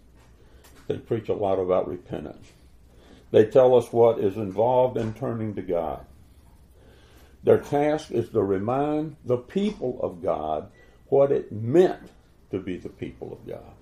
they 0.88 0.98
preach 0.98 1.30
a 1.30 1.34
lot 1.34 1.60
about 1.60 1.88
repentance. 1.88 2.48
They 3.32 3.46
tell 3.46 3.76
us 3.76 3.92
what 3.92 4.20
is 4.20 4.38
involved 4.38 4.98
in 4.98 5.14
turning 5.14 5.56
to 5.56 5.62
God. 5.62 6.06
Their 7.44 7.60
task 7.60 8.12
is 8.12 8.30
to 8.30 8.42
remind 8.42 9.18
the 9.26 9.38
people 9.38 10.00
of 10.02 10.22
God 10.22 10.72
what 11.08 11.32
it 11.32 11.52
meant 11.52 12.10
to 12.52 12.60
be 12.60 12.78
the 12.78 12.90
people 12.90 13.34
of 13.34 13.48
God. 13.48 13.74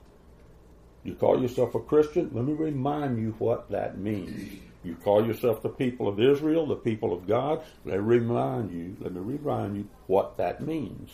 You 1.06 1.14
call 1.14 1.40
yourself 1.40 1.76
a 1.76 1.80
Christian? 1.80 2.32
Let 2.34 2.46
me 2.46 2.54
remind 2.54 3.20
you 3.22 3.36
what 3.38 3.70
that 3.70 4.00
means. 4.00 4.60
You 4.84 4.96
call 4.96 5.26
yourself 5.26 5.62
the 5.62 5.70
people 5.70 6.08
of 6.08 6.20
Israel, 6.20 6.66
the 6.66 6.76
people 6.76 7.14
of 7.14 7.28
God? 7.28 7.64
Let 7.86 8.00
me 8.00 8.06
remind 8.06 8.72
you, 8.72 8.98
let 9.00 9.14
me 9.14 9.22
remind 9.22 9.78
you 9.78 9.88
what 10.08 10.38
that 10.38 10.62
means. 10.62 11.12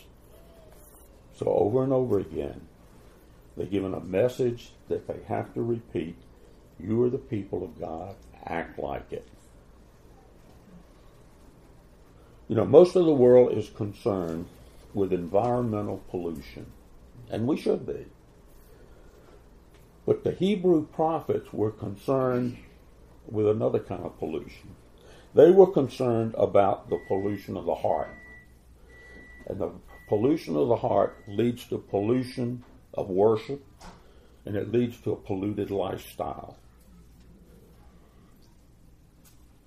So 1.36 1.46
over 1.48 1.84
and 1.84 1.92
over 1.92 2.20
again, 2.20 2.62
they're 3.58 3.66
given 3.66 3.94
a 3.94 4.00
message 4.00 4.72
that 4.88 5.08
they 5.08 5.20
have 5.28 5.54
to 5.56 5.62
repeat. 5.62 6.16
You 6.80 7.04
are 7.04 7.10
the 7.10 7.18
people 7.18 7.62
of 7.62 7.78
God. 7.78 8.16
Act 8.46 8.80
like 8.80 9.12
it. 9.12 9.28
You 12.48 12.56
know, 12.56 12.66
most 12.66 12.96
of 12.96 13.06
the 13.06 13.14
world 13.14 13.58
is 13.58 13.70
concerned 13.70 14.48
with 14.94 15.12
environmental 15.12 16.02
pollution, 16.10 16.72
and 17.30 17.46
we 17.46 17.58
should 17.58 17.86
be. 17.86 18.06
But 20.06 20.24
the 20.24 20.32
Hebrew 20.32 20.88
prophets 20.88 21.54
were 21.54 21.72
concerned 21.72 22.58
with 23.28 23.48
another 23.48 23.80
kind 23.80 24.04
of 24.04 24.18
pollution. 24.18 24.76
They 25.34 25.52
were 25.52 25.68
concerned 25.68 26.36
about 26.38 26.90
the 26.90 27.00
pollution 27.08 27.56
of 27.56 27.66
the 27.66 27.76
heart. 27.76 28.10
And 29.48 29.60
the 29.60 29.72
pollution 30.08 30.58
of 30.58 30.68
the 30.68 30.76
heart 30.76 31.18
leads 31.28 31.66
to 31.66 31.78
pollution 31.78 32.64
of 32.94 33.10
worship, 33.10 33.64
and 34.46 34.56
it 34.56 34.72
leads 34.72 35.00
to 35.02 35.14
a 35.14 35.16
polluted 35.16 35.72
lifestyle. 35.72 36.58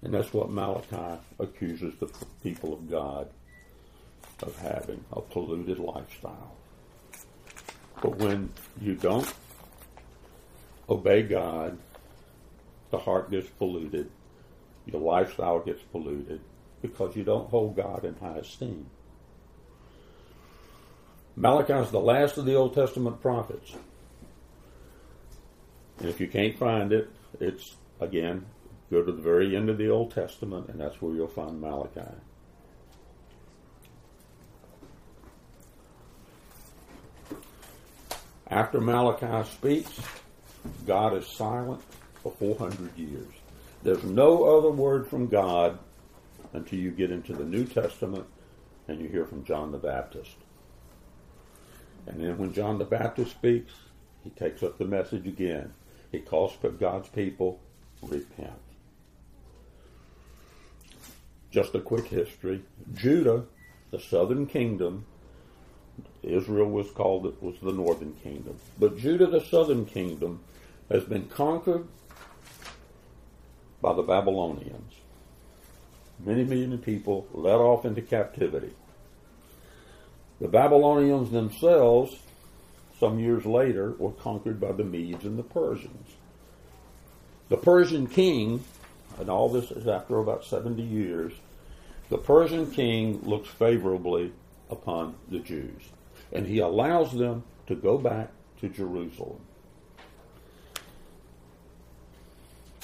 And 0.02 0.12
that's 0.12 0.34
what 0.34 0.50
Malachi 0.50 1.18
accuses 1.38 1.94
the 1.98 2.10
people 2.42 2.74
of 2.74 2.90
God 2.90 3.28
of 4.42 4.54
having 4.58 5.02
a 5.12 5.22
polluted 5.22 5.78
lifestyle. 5.78 6.52
But 8.02 8.16
when 8.18 8.50
you 8.82 8.96
don't 8.96 9.32
obey 10.88 11.22
God, 11.22 11.78
the 12.90 12.98
heart 12.98 13.30
gets 13.30 13.48
polluted, 13.48 14.10
your 14.86 15.00
lifestyle 15.00 15.60
gets 15.60 15.82
polluted 15.82 16.40
because 16.82 17.16
you 17.16 17.24
don't 17.24 17.48
hold 17.48 17.76
God 17.76 18.04
in 18.04 18.14
high 18.16 18.38
esteem. 18.38 18.86
Malachi 21.36 21.72
is 21.72 21.90
the 21.90 22.00
last 22.00 22.36
of 22.36 22.44
the 22.44 22.54
Old 22.54 22.74
Testament 22.74 23.20
prophets. 23.20 23.74
And 25.98 26.08
if 26.08 26.20
you 26.20 26.28
can't 26.28 26.56
find 26.58 26.92
it, 26.92 27.10
it's 27.40 27.74
again, 28.00 28.44
go 28.90 29.02
to 29.02 29.12
the 29.12 29.22
very 29.22 29.56
end 29.56 29.70
of 29.70 29.78
the 29.78 29.88
Old 29.88 30.14
Testament, 30.14 30.68
and 30.68 30.80
that's 30.80 31.00
where 31.00 31.14
you'll 31.14 31.26
find 31.26 31.60
Malachi. 31.60 32.00
After 38.46 38.80
Malachi 38.80 39.50
speaks, 39.50 40.00
God 40.86 41.14
is 41.14 41.26
silent 41.26 41.82
for 42.22 42.32
400 42.32 42.96
years. 42.96 43.32
There's 43.82 44.04
no 44.04 44.58
other 44.58 44.70
word 44.70 45.06
from 45.06 45.28
God 45.28 45.78
until 46.52 46.78
you 46.78 46.90
get 46.90 47.10
into 47.10 47.34
the 47.34 47.44
New 47.44 47.64
Testament 47.66 48.24
and 48.88 49.00
you 49.00 49.08
hear 49.08 49.26
from 49.26 49.44
John 49.44 49.72
the 49.72 49.78
Baptist. 49.78 50.36
And 52.06 52.22
then 52.22 52.38
when 52.38 52.52
John 52.52 52.78
the 52.78 52.84
Baptist 52.84 53.32
speaks, 53.32 53.72
he 54.22 54.30
takes 54.30 54.62
up 54.62 54.78
the 54.78 54.84
message 54.84 55.26
again. 55.26 55.72
He 56.12 56.20
calls 56.20 56.52
for 56.52 56.70
God's 56.70 57.08
people, 57.08 57.60
repent. 58.02 58.52
Just 61.50 61.74
a 61.74 61.80
quick 61.80 62.06
history. 62.06 62.62
Judah, 62.94 63.44
the 63.90 64.00
southern 64.00 64.46
kingdom, 64.46 65.06
Israel 66.22 66.70
was 66.70 66.90
called 66.90 67.26
it 67.26 67.42
was 67.42 67.54
the 67.62 67.72
northern 67.72 68.14
kingdom. 68.22 68.56
But 68.78 68.98
Judah, 68.98 69.26
the 69.26 69.40
southern 69.40 69.84
kingdom, 69.86 70.40
has 70.90 71.04
been 71.04 71.26
conquered 71.28 71.86
by 73.80 73.92
the 73.92 74.02
Babylonians. 74.02 74.92
Many 76.24 76.44
million 76.44 76.78
people 76.78 77.26
led 77.32 77.56
off 77.56 77.84
into 77.84 78.02
captivity. 78.02 78.72
The 80.40 80.48
Babylonians 80.48 81.30
themselves, 81.30 82.16
some 82.98 83.18
years 83.18 83.44
later, 83.44 83.94
were 83.98 84.12
conquered 84.12 84.60
by 84.60 84.72
the 84.72 84.84
Medes 84.84 85.24
and 85.24 85.38
the 85.38 85.42
Persians. 85.42 86.14
The 87.48 87.56
Persian 87.56 88.06
king, 88.06 88.64
and 89.18 89.28
all 89.28 89.48
this 89.48 89.70
is 89.70 89.86
after 89.86 90.18
about 90.18 90.44
70 90.44 90.82
years, 90.82 91.32
the 92.08 92.18
Persian 92.18 92.70
king 92.70 93.20
looks 93.22 93.48
favorably 93.48 94.32
upon 94.70 95.14
the 95.30 95.40
Jews, 95.40 95.82
and 96.32 96.46
he 96.46 96.58
allows 96.58 97.12
them 97.12 97.44
to 97.66 97.74
go 97.74 97.98
back 97.98 98.30
to 98.60 98.68
Jerusalem. 98.68 99.40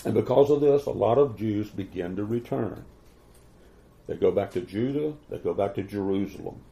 And 0.05 0.15
because 0.15 0.51
of 0.51 0.61
this, 0.61 0.87
a 0.87 0.91
lot 0.91 1.19
of 1.19 1.37
Jews 1.37 1.69
begin 1.69 2.17
to 2.17 2.25
return. 2.25 2.85
They 4.07 4.17
go 4.17 4.31
back 4.31 4.51
to 4.53 4.61
Judah, 4.61 5.15
they 5.29 5.39
go 5.39 5.55
back 5.55 5.75
to 5.75 5.83
Jerusalem. 5.83 6.63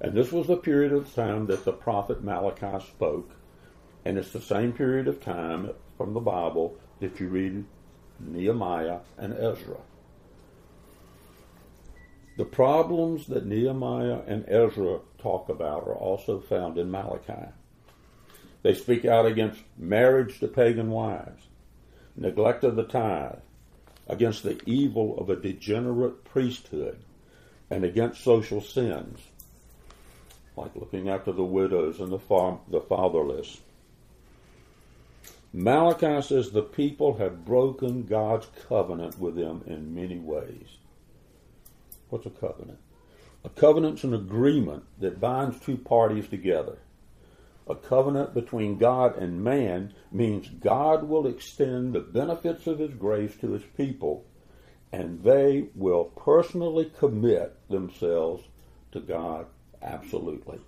And 0.00 0.14
this 0.14 0.32
was 0.32 0.46
the 0.46 0.56
period 0.56 0.92
of 0.92 1.12
time 1.14 1.46
that 1.46 1.64
the 1.64 1.72
prophet 1.72 2.22
Malachi 2.22 2.84
spoke. 2.86 3.30
And 4.04 4.16
it's 4.16 4.32
the 4.32 4.40
same 4.40 4.72
period 4.72 5.06
of 5.06 5.22
time 5.22 5.70
from 5.96 6.14
the 6.14 6.20
Bible 6.20 6.76
that 7.00 7.20
you 7.20 7.28
read 7.28 7.64
Nehemiah 8.18 9.00
and 9.18 9.32
Ezra. 9.34 9.78
The 12.36 12.44
problems 12.44 13.26
that 13.26 13.44
Nehemiah 13.44 14.20
and 14.26 14.48
Ezra 14.48 15.00
talk 15.18 15.48
about 15.48 15.86
are 15.86 15.94
also 15.94 16.40
found 16.40 16.78
in 16.78 16.90
Malachi. 16.90 17.50
They 18.62 18.74
speak 18.74 19.04
out 19.04 19.26
against 19.26 19.60
marriage 19.76 20.40
to 20.40 20.48
pagan 20.48 20.90
wives 20.90 21.48
neglect 22.16 22.64
of 22.64 22.76
the 22.76 22.84
tithe, 22.84 23.38
against 24.08 24.42
the 24.42 24.60
evil 24.66 25.18
of 25.18 25.30
a 25.30 25.36
degenerate 25.36 26.24
priesthood, 26.24 26.98
and 27.70 27.84
against 27.84 28.22
social 28.22 28.60
sins, 28.60 29.18
like 30.56 30.74
looking 30.76 31.08
after 31.08 31.32
the 31.32 31.44
widows 31.44 32.00
and 32.00 32.12
the, 32.12 32.18
far, 32.18 32.58
the 32.68 32.80
fatherless. 32.80 33.60
Malachi 35.54 36.22
says 36.22 36.50
the 36.50 36.62
people 36.62 37.16
have 37.18 37.44
broken 37.44 38.04
God's 38.04 38.46
covenant 38.68 39.18
with 39.18 39.36
them 39.36 39.62
in 39.66 39.94
many 39.94 40.18
ways. 40.18 40.78
What's 42.08 42.26
a 42.26 42.30
covenant? 42.30 42.78
A 43.44 43.48
covenant's 43.48 44.04
an 44.04 44.14
agreement 44.14 44.84
that 45.00 45.20
binds 45.20 45.58
two 45.60 45.76
parties 45.76 46.28
together. 46.28 46.78
A 47.68 47.74
covenant 47.74 48.34
between 48.34 48.78
God 48.78 49.16
and 49.16 49.44
man 49.44 49.94
means 50.10 50.48
God 50.48 51.04
will 51.04 51.26
extend 51.26 51.92
the 51.92 52.00
benefits 52.00 52.66
of 52.66 52.78
His 52.78 52.94
grace 52.94 53.36
to 53.36 53.52
His 53.52 53.62
people, 53.76 54.24
and 54.92 55.22
they 55.22 55.68
will 55.74 56.04
personally 56.04 56.92
commit 56.98 57.56
themselves 57.68 58.44
to 58.92 59.00
God 59.00 59.46
absolutely. 59.80 60.60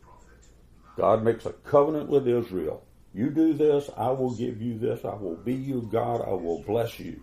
God 0.97 1.25
makes 1.25 1.47
a 1.47 1.53
covenant 1.53 2.09
with 2.09 2.29
Israel. 2.29 2.85
You 3.13 3.31
do 3.31 3.55
this, 3.55 3.91
I 3.97 4.11
will 4.11 4.35
give 4.35 4.61
you 4.61 4.79
this. 4.79 5.05
I 5.05 5.15
will 5.15 5.37
be 5.37 5.55
your 5.55 5.83
God. 5.83 6.21
I 6.23 6.33
will 6.33 6.63
bless 6.63 6.99
you. 6.99 7.21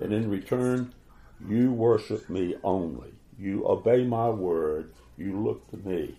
And 0.00 0.12
in 0.12 0.28
return, 0.28 0.92
you 1.46 1.72
worship 1.72 2.28
me 2.28 2.56
only. 2.64 3.12
You 3.38 3.66
obey 3.66 4.04
my 4.04 4.28
word. 4.28 4.92
You 5.16 5.40
look 5.40 5.70
to 5.70 5.76
me. 5.76 6.16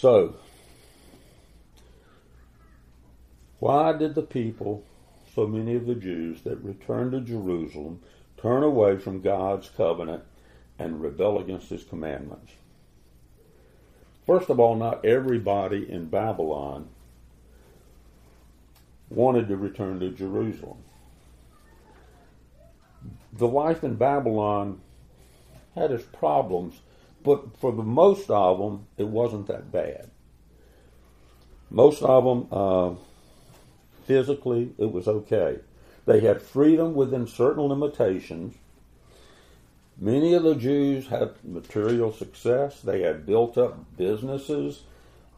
So, 0.00 0.36
why 3.58 3.92
did 3.92 4.14
the 4.14 4.22
people, 4.22 4.82
so 5.34 5.46
many 5.46 5.74
of 5.74 5.84
the 5.84 5.94
Jews 5.94 6.40
that 6.44 6.64
returned 6.64 7.12
to 7.12 7.20
Jerusalem, 7.20 8.00
turn 8.38 8.62
away 8.62 8.96
from 8.96 9.20
God's 9.20 9.68
covenant 9.68 10.22
and 10.78 11.02
rebel 11.02 11.38
against 11.38 11.68
his 11.68 11.84
commandments? 11.84 12.54
First 14.24 14.48
of 14.48 14.58
all, 14.58 14.74
not 14.74 15.04
everybody 15.04 15.92
in 15.92 16.06
Babylon 16.06 16.88
wanted 19.10 19.48
to 19.48 19.56
return 19.58 20.00
to 20.00 20.08
Jerusalem. 20.08 20.78
The 23.34 23.48
life 23.48 23.84
in 23.84 23.96
Babylon 23.96 24.80
had 25.74 25.90
its 25.90 26.04
problems, 26.04 26.80
but 27.22 27.58
for 27.58 27.72
the 27.72 27.82
most 27.82 28.30
of 28.30 28.58
them, 28.58 28.86
it 28.96 29.08
wasn't 29.08 29.46
that 29.48 29.70
bad. 29.70 30.10
Most 31.70 32.02
of 32.02 32.24
them, 32.24 32.48
uh, 32.50 32.94
physically, 34.06 34.72
it 34.78 34.90
was 34.90 35.06
okay. 35.06 35.58
They 36.06 36.20
had 36.20 36.42
freedom 36.42 36.94
within 36.94 37.26
certain 37.26 37.64
limitations 37.64 38.54
Many 40.00 40.32
of 40.32 40.44
the 40.44 40.54
Jews 40.54 41.08
had 41.08 41.32
material 41.44 42.10
success. 42.10 42.80
They 42.80 43.02
had 43.02 43.26
built 43.26 43.58
up 43.58 43.98
businesses. 43.98 44.82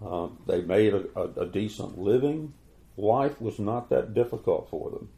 Um, 0.00 0.38
they 0.46 0.60
made 0.60 0.94
a, 0.94 1.04
a, 1.16 1.42
a 1.42 1.46
decent 1.46 1.98
living. 1.98 2.54
Life 2.96 3.40
was 3.40 3.58
not 3.58 3.90
that 3.90 4.14
difficult 4.14 4.68
for 4.70 4.90
them. 4.90 5.08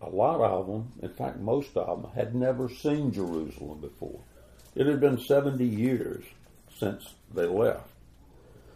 A 0.00 0.08
lot 0.08 0.40
of 0.40 0.66
them, 0.66 0.92
in 1.02 1.10
fact, 1.10 1.38
most 1.38 1.76
of 1.76 2.02
them, 2.02 2.12
had 2.12 2.34
never 2.34 2.68
seen 2.68 3.12
Jerusalem 3.12 3.80
before. 3.80 4.20
It 4.74 4.86
had 4.86 5.00
been 5.00 5.18
70 5.18 5.64
years 5.64 6.24
since 6.78 7.14
they 7.34 7.46
left. 7.46 7.90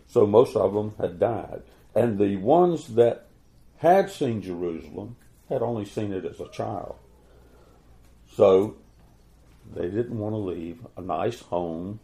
So 0.08 0.26
most 0.26 0.56
of 0.56 0.74
them 0.74 0.94
had 0.98 1.20
died. 1.20 1.62
And 1.94 2.18
the 2.18 2.36
ones 2.36 2.88
that 2.94 3.26
had 3.78 4.10
seen 4.10 4.42
Jerusalem 4.42 5.16
had 5.48 5.62
only 5.62 5.84
seen 5.84 6.12
it 6.12 6.24
as 6.24 6.40
a 6.40 6.48
child. 6.48 6.96
So 8.34 8.76
they 9.74 9.88
didn't 9.88 10.18
want 10.18 10.32
to 10.34 10.38
leave 10.38 10.78
a 10.96 11.02
nice 11.02 11.40
home, 11.40 12.00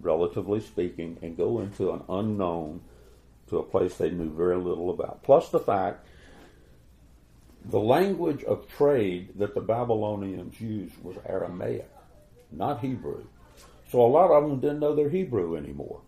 relatively 0.00 0.60
speaking, 0.60 1.18
and 1.22 1.36
go 1.36 1.60
into 1.60 1.92
an 1.92 2.02
unknown 2.08 2.82
to 3.48 3.58
a 3.58 3.62
place 3.62 3.96
they 3.96 4.10
knew 4.10 4.30
very 4.30 4.56
little 4.56 4.90
about. 4.90 5.22
Plus 5.22 5.48
the 5.48 5.60
fact 5.60 6.06
the 7.64 7.80
language 7.80 8.44
of 8.44 8.68
trade 8.68 9.38
that 9.38 9.54
the 9.54 9.60
Babylonians 9.60 10.60
used 10.60 10.94
was 11.02 11.16
Aramaic, 11.26 11.90
not 12.50 12.80
Hebrew. 12.80 13.24
So 13.90 14.00
a 14.00 14.08
lot 14.08 14.30
of 14.30 14.48
them 14.48 14.60
didn't 14.60 14.80
know 14.80 14.94
their 14.94 15.10
Hebrew 15.10 15.56
anymore. 15.56 16.00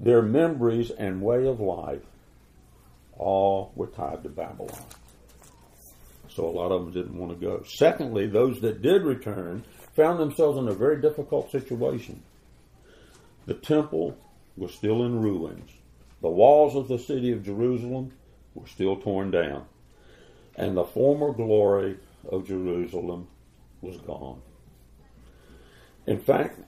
Their 0.00 0.22
memories 0.22 0.90
and 0.90 1.22
way 1.22 1.46
of 1.46 1.60
life 1.60 2.02
all 3.16 3.72
were 3.76 3.86
tied 3.86 4.22
to 4.24 4.28
Babylon 4.28 4.84
so 6.34 6.46
a 6.46 6.50
lot 6.50 6.72
of 6.72 6.84
them 6.84 6.92
didn't 6.92 7.18
want 7.18 7.32
to 7.32 7.46
go. 7.46 7.62
Secondly, 7.66 8.26
those 8.26 8.60
that 8.60 8.82
did 8.82 9.02
return 9.02 9.64
found 9.94 10.18
themselves 10.18 10.58
in 10.58 10.68
a 10.68 10.74
very 10.74 11.00
difficult 11.00 11.50
situation. 11.50 12.22
The 13.46 13.54
temple 13.54 14.16
was 14.56 14.72
still 14.72 15.04
in 15.04 15.20
ruins. 15.20 15.70
The 16.20 16.28
walls 16.28 16.76
of 16.76 16.88
the 16.88 16.98
city 16.98 17.32
of 17.32 17.44
Jerusalem 17.44 18.12
were 18.54 18.66
still 18.66 18.96
torn 18.96 19.30
down. 19.30 19.66
And 20.56 20.76
the 20.76 20.84
former 20.84 21.32
glory 21.32 21.96
of 22.28 22.46
Jerusalem 22.46 23.28
was 23.80 23.96
gone. 23.98 24.42
In 26.06 26.18
fact, 26.18 26.60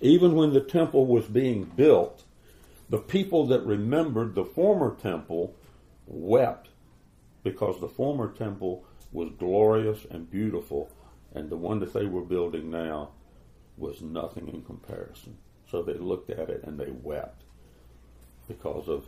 even 0.00 0.34
when 0.34 0.52
the 0.52 0.60
temple 0.60 1.06
was 1.06 1.26
being 1.26 1.64
built, 1.64 2.24
the 2.88 2.98
people 2.98 3.46
that 3.46 3.64
remembered 3.64 4.34
the 4.34 4.44
former 4.44 4.96
temple 4.96 5.54
wept 6.06 6.68
because 7.42 7.80
the 7.80 7.88
former 7.88 8.32
temple 8.32 8.84
was 9.12 9.30
glorious 9.38 10.06
and 10.10 10.30
beautiful, 10.30 10.90
and 11.34 11.50
the 11.50 11.56
one 11.56 11.80
that 11.80 11.92
they 11.92 12.06
were 12.06 12.22
building 12.22 12.70
now 12.70 13.10
was 13.76 14.00
nothing 14.02 14.48
in 14.48 14.62
comparison. 14.62 15.36
So 15.70 15.82
they 15.82 15.94
looked 15.94 16.30
at 16.30 16.50
it 16.50 16.64
and 16.64 16.78
they 16.78 16.90
wept 16.90 17.44
because 18.48 18.88
of 18.88 19.06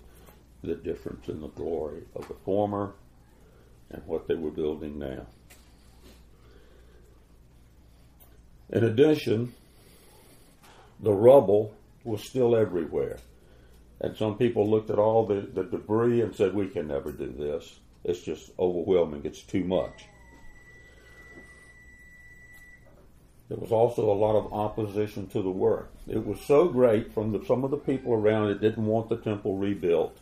the 0.63 0.75
difference 0.75 1.29
in 1.29 1.41
the 1.41 1.49
glory 1.49 2.03
of 2.15 2.29
the 2.29 2.35
former 2.45 2.95
and 3.93 4.03
what 4.07 4.29
they 4.29 4.35
were 4.35 4.51
building 4.51 4.99
now. 4.99 5.27
In 8.71 8.85
addition, 8.85 9.53
the 11.01 11.13
rubble 11.13 11.75
was 12.05 12.23
still 12.23 12.57
everywhere. 12.57 13.19
And 14.01 14.17
some 14.17 14.37
people 14.37 14.69
looked 14.69 14.91
at 14.91 14.99
all 14.99 15.27
the, 15.27 15.43
the 15.43 15.65
debris 15.65 16.23
and 16.23 16.35
said, 16.35 16.55
We 16.55 16.69
can 16.69 16.89
never 16.89 17.13
do 17.13 17.31
this. 17.31 17.79
It's 18.05 18.21
just 18.21 18.51
overwhelming. 18.59 19.23
It's 19.25 19.43
too 19.43 19.65
much. 19.65 20.07
There 23.49 23.59
was 23.59 23.71
also 23.71 24.11
a 24.11 24.15
lot 24.15 24.35
of 24.35 24.53
opposition 24.53 25.27
to 25.29 25.43
the 25.43 25.51
work. 25.51 25.93
It 26.09 26.27
was 26.27 26.41
so 26.41 26.69
great 26.69 27.13
from 27.13 27.33
the, 27.33 27.45
some 27.45 27.65
of 27.65 27.71
the 27.71 27.77
people 27.77 28.15
around 28.15 28.49
it 28.49 28.61
didn't 28.61 28.87
want 28.87 29.09
the 29.09 29.19
temple 29.19 29.59
rebuilt 29.59 30.17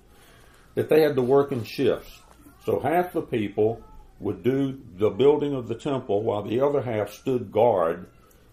that 0.74 0.88
they 0.88 1.02
had 1.02 1.14
to 1.16 1.22
work 1.22 1.52
in 1.52 1.62
shifts. 1.64 2.20
So 2.64 2.80
half 2.80 3.12
the 3.12 3.22
people 3.22 3.82
would 4.18 4.42
do 4.42 4.80
the 4.96 5.10
building 5.10 5.54
of 5.54 5.68
the 5.68 5.74
temple 5.74 6.22
while 6.22 6.42
the 6.42 6.60
other 6.60 6.82
half 6.82 7.12
stood 7.12 7.50
guard 7.50 8.06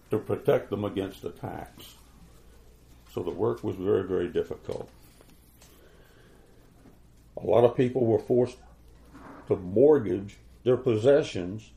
to 0.09 0.17
protect 0.17 0.69
them 0.69 0.85
against 0.85 1.25
attacks. 1.25 1.95
So 3.13 3.21
the 3.21 3.31
work 3.31 3.63
was 3.63 3.75
very, 3.75 4.03
very 4.03 4.29
difficult. 4.29 4.89
A 7.35 7.45
lot 7.45 7.65
of 7.65 7.75
people 7.75 8.05
were 8.05 8.19
forced 8.19 8.57
to 9.47 9.55
mortgage 9.55 10.37
their 10.63 10.77
possessions 10.77 11.71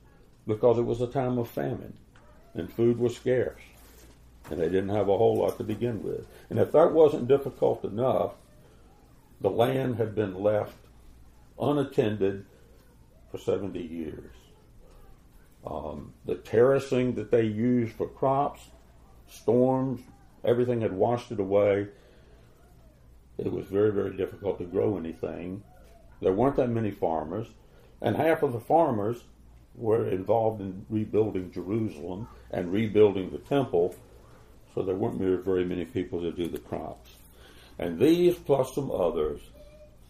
because 0.46 0.78
it 0.78 0.82
was 0.82 1.00
a 1.00 1.06
time 1.06 1.38
of 1.38 1.48
famine 1.48 1.94
and 2.54 2.72
food 2.72 2.98
was 2.98 3.16
scarce 3.16 3.60
and 4.50 4.60
they 4.60 4.68
didn't 4.68 4.88
have 4.88 5.08
a 5.08 5.16
whole 5.16 5.36
lot 5.36 5.56
to 5.58 5.64
begin 5.64 6.02
with. 6.02 6.26
And 6.48 6.58
if 6.58 6.72
that 6.72 6.92
wasn't 6.92 7.28
difficult 7.28 7.84
enough, 7.84 8.32
the 9.40 9.50
land 9.50 9.96
had 9.96 10.14
been 10.14 10.34
left 10.34 10.74
unattended 11.60 12.44
for 13.30 13.38
70 13.38 13.78
years. 13.80 14.32
Um, 15.66 16.14
the 16.24 16.36
terracing 16.36 17.14
that 17.16 17.30
they 17.30 17.44
used 17.44 17.92
for 17.92 18.08
crops, 18.08 18.62
storms, 19.28 20.00
everything 20.44 20.80
had 20.80 20.92
washed 20.92 21.30
it 21.30 21.38
away. 21.38 21.88
It 23.38 23.52
was 23.52 23.66
very, 23.66 23.92
very 23.92 24.16
difficult 24.16 24.58
to 24.58 24.64
grow 24.64 24.96
anything. 24.96 25.62
There 26.20 26.32
weren't 26.32 26.56
that 26.56 26.68
many 26.68 26.90
farmers. 26.90 27.46
And 28.00 28.16
half 28.16 28.42
of 28.42 28.52
the 28.52 28.60
farmers 28.60 29.22
were 29.74 30.08
involved 30.08 30.60
in 30.60 30.86
rebuilding 30.88 31.52
Jerusalem 31.52 32.28
and 32.50 32.72
rebuilding 32.72 33.30
the 33.30 33.38
temple, 33.38 33.94
so 34.74 34.82
there 34.82 34.94
weren't 34.94 35.44
very 35.44 35.64
many 35.64 35.84
people 35.84 36.20
to 36.22 36.32
do 36.32 36.48
the 36.48 36.58
crops. 36.58 37.10
And 37.78 37.98
these, 37.98 38.34
plus 38.36 38.74
some 38.74 38.90
others, 38.90 39.40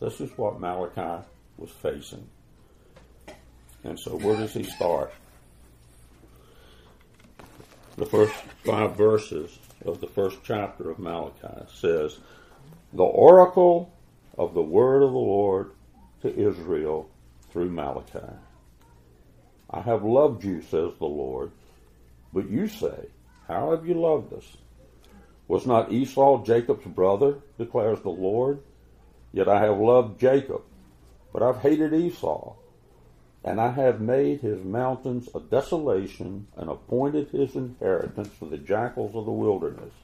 this 0.01 0.21
is 0.21 0.31
what 0.37 0.61
Malachi 0.61 1.25
was 1.61 1.71
facing. 1.71 2.27
And 3.85 3.99
so, 3.99 4.17
where 4.17 4.37
does 4.37 4.55
he 4.55 4.65
start? 4.65 5.13
The 7.97 8.07
first 8.07 8.35
five 8.65 8.97
verses 8.97 9.59
of 9.85 10.01
the 10.01 10.07
first 10.07 10.39
chapter 10.43 10.91
of 10.91 10.99
Malachi 10.99 11.67
says, 11.75 12.19
The 12.93 13.03
oracle 13.03 13.93
of 14.39 14.55
the 14.55 14.63
word 14.63 15.03
of 15.03 15.13
the 15.13 15.19
Lord 15.19 15.73
to 16.23 16.35
Israel 16.35 17.09
through 17.51 17.71
Malachi. 17.71 18.35
I 19.71 19.81
have 19.81 20.03
loved 20.03 20.45
you, 20.45 20.63
says 20.63 20.93
the 20.99 21.07
Lord. 21.07 21.53
But 22.33 22.49
you 22.49 22.69
say, 22.69 23.09
How 23.49 23.73
have 23.73 23.87
you 23.87 23.95
loved 23.95 24.33
us? 24.33 24.57
Was 25.49 25.67
not 25.67 25.93
Esau 25.93 26.45
Jacob's 26.45 26.87
brother, 26.87 27.39
declares 27.59 28.01
the 28.01 28.11
Lord? 28.11 28.61
Yet 29.33 29.49
I 29.49 29.61
have 29.61 29.79
loved 29.79 30.21
Jacob, 30.21 30.63
but 31.33 31.43
I've 31.43 31.61
hated 31.61 31.95
Esau. 31.95 32.55
And 33.43 33.61
I 33.61 33.71
have 33.71 34.01
made 34.01 34.41
his 34.41 34.63
mountains 34.63 35.29
a 35.35 35.41
desolation 35.41 36.49
and 36.57 36.69
appointed 36.69 37.31
his 37.31 37.57
inheritance 37.57 38.29
for 38.39 38.47
the 38.47 38.59
jackals 38.59 39.15
of 39.15 39.25
the 39.25 39.31
wilderness. 39.31 39.95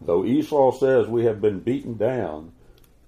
Though 0.00 0.24
Esau 0.24 0.72
says 0.72 1.08
we 1.08 1.24
have 1.24 1.40
been 1.40 1.60
beaten 1.60 1.96
down, 1.96 2.52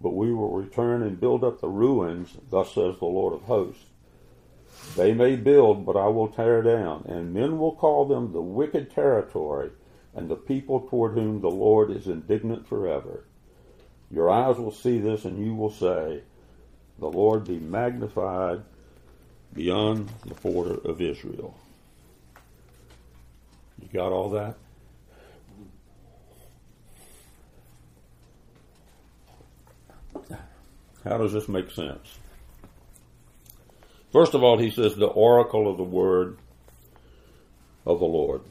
but 0.00 0.14
we 0.14 0.32
will 0.32 0.50
return 0.50 1.02
and 1.02 1.20
build 1.20 1.44
up 1.44 1.60
the 1.60 1.68
ruins, 1.68 2.36
thus 2.50 2.74
says 2.74 2.98
the 2.98 3.04
Lord 3.04 3.34
of 3.34 3.42
hosts. 3.42 3.84
They 4.96 5.12
may 5.12 5.36
build, 5.36 5.84
but 5.84 5.96
I 5.96 6.06
will 6.06 6.28
tear 6.28 6.62
down, 6.62 7.04
and 7.06 7.34
men 7.34 7.58
will 7.58 7.74
call 7.74 8.06
them 8.06 8.32
the 8.32 8.40
wicked 8.40 8.90
territory, 8.90 9.70
and 10.14 10.28
the 10.28 10.36
people 10.36 10.80
toward 10.80 11.14
whom 11.14 11.40
the 11.40 11.50
Lord 11.50 11.90
is 11.90 12.06
indignant 12.06 12.66
forever. 12.66 13.24
Your 14.10 14.30
eyes 14.30 14.56
will 14.56 14.72
see 14.72 14.98
this, 14.98 15.24
and 15.24 15.44
you 15.44 15.54
will 15.54 15.70
say, 15.70 16.22
The 17.00 17.08
Lord 17.08 17.44
be 17.44 17.58
magnified 17.58 18.62
beyond 19.54 20.10
the 20.26 20.34
border 20.34 20.74
of 20.74 21.00
Israel. 21.00 21.58
You 23.80 23.88
got 23.92 24.12
all 24.12 24.30
that? 24.30 24.56
How 31.02 31.16
does 31.16 31.32
this 31.32 31.48
make 31.48 31.70
sense? 31.70 32.18
First 34.12 34.34
of 34.34 34.42
all, 34.42 34.58
he 34.58 34.70
says 34.70 34.94
the 34.94 35.06
oracle 35.06 35.70
of 35.70 35.78
the 35.78 35.82
word 35.82 36.36
of 37.86 37.98
the 37.98 38.04
Lord. 38.04 38.42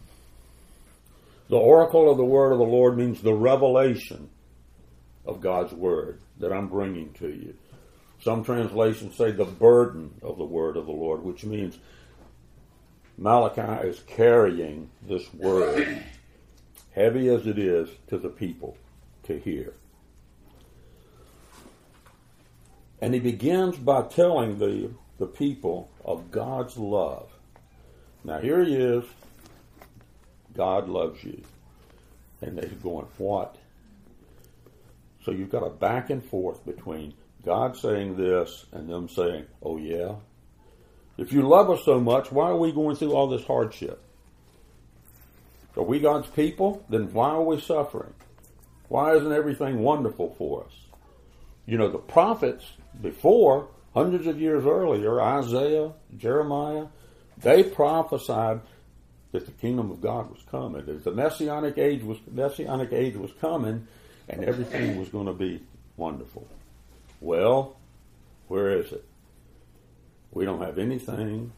The 1.49 1.57
oracle 1.57 2.09
of 2.09 2.17
the 2.17 2.25
word 2.25 2.51
of 2.51 2.57
the 2.57 2.63
Lord 2.63 2.97
means 2.97 3.21
the 3.21 3.33
revelation 3.33 4.29
of 5.25 5.41
God's 5.41 5.73
word 5.73 6.19
that 6.39 6.51
I'm 6.51 6.67
bringing 6.67 7.13
to 7.13 7.27
you. 7.27 7.53
Some 8.21 8.43
translations 8.43 9.15
say 9.15 9.31
the 9.31 9.45
burden 9.45 10.15
of 10.21 10.37
the 10.37 10.45
word 10.45 10.75
of 10.75 10.85
the 10.85 10.91
Lord, 10.91 11.23
which 11.23 11.45
means 11.45 11.77
Malachi 13.17 13.87
is 13.87 14.01
carrying 14.07 14.89
this 15.01 15.33
word, 15.33 16.03
heavy 16.91 17.29
as 17.29 17.47
it 17.47 17.57
is, 17.57 17.89
to 18.07 18.17
the 18.17 18.29
people 18.29 18.77
to 19.23 19.39
hear. 19.39 19.73
And 23.01 23.13
he 23.13 23.19
begins 23.19 23.77
by 23.77 24.01
telling 24.03 24.57
the, 24.57 24.91
the 25.17 25.25
people 25.25 25.89
of 26.03 26.31
God's 26.31 26.77
love. 26.77 27.29
Now, 28.25 28.39
here 28.39 28.63
he 28.63 28.75
is. 28.75 29.05
God 30.55 30.89
loves 30.89 31.23
you. 31.23 31.41
And 32.41 32.57
they're 32.57 32.69
going, 32.69 33.07
What? 33.17 33.55
So 35.23 35.31
you've 35.31 35.51
got 35.51 35.65
a 35.65 35.69
back 35.69 36.09
and 36.09 36.23
forth 36.23 36.65
between 36.65 37.13
God 37.45 37.77
saying 37.77 38.17
this 38.17 38.65
and 38.71 38.89
them 38.89 39.07
saying, 39.09 39.45
Oh, 39.61 39.77
yeah? 39.77 40.15
If 41.17 41.33
you 41.33 41.41
love 41.41 41.69
us 41.69 41.83
so 41.83 41.99
much, 41.99 42.31
why 42.31 42.49
are 42.49 42.57
we 42.57 42.71
going 42.71 42.95
through 42.95 43.13
all 43.13 43.27
this 43.27 43.43
hardship? 43.43 44.01
Are 45.75 45.83
we 45.83 45.99
God's 45.99 46.27
people? 46.27 46.85
Then 46.89 47.11
why 47.13 47.29
are 47.31 47.43
we 47.43 47.59
suffering? 47.59 48.13
Why 48.87 49.15
isn't 49.15 49.31
everything 49.31 49.79
wonderful 49.79 50.35
for 50.37 50.65
us? 50.65 50.73
You 51.65 51.77
know, 51.77 51.89
the 51.89 51.99
prophets 51.99 52.65
before, 53.01 53.67
hundreds 53.93 54.27
of 54.27 54.39
years 54.41 54.65
earlier, 54.65 55.21
Isaiah, 55.21 55.91
Jeremiah, 56.17 56.87
they 57.37 57.63
prophesied 57.63 58.61
that 59.31 59.45
the 59.45 59.51
kingdom 59.51 59.91
of 59.91 60.01
God 60.01 60.29
was 60.29 60.39
coming, 60.49 60.85
that 60.85 61.03
the 61.03 61.11
messianic 61.11 61.77
age 61.77 62.01
was 62.01 62.17
messianic 62.31 62.91
age 62.91 63.15
was 63.15 63.31
coming, 63.39 63.87
and 64.27 64.43
everything 64.43 64.99
was 64.99 65.09
going 65.09 65.27
to 65.27 65.33
be 65.33 65.61
wonderful. 65.97 66.47
Well, 67.19 67.77
where 68.47 68.69
is 68.69 68.91
it? 68.91 69.05
We 70.31 70.45
don't 70.45 70.61
have 70.61 70.77
anything. 70.77 71.51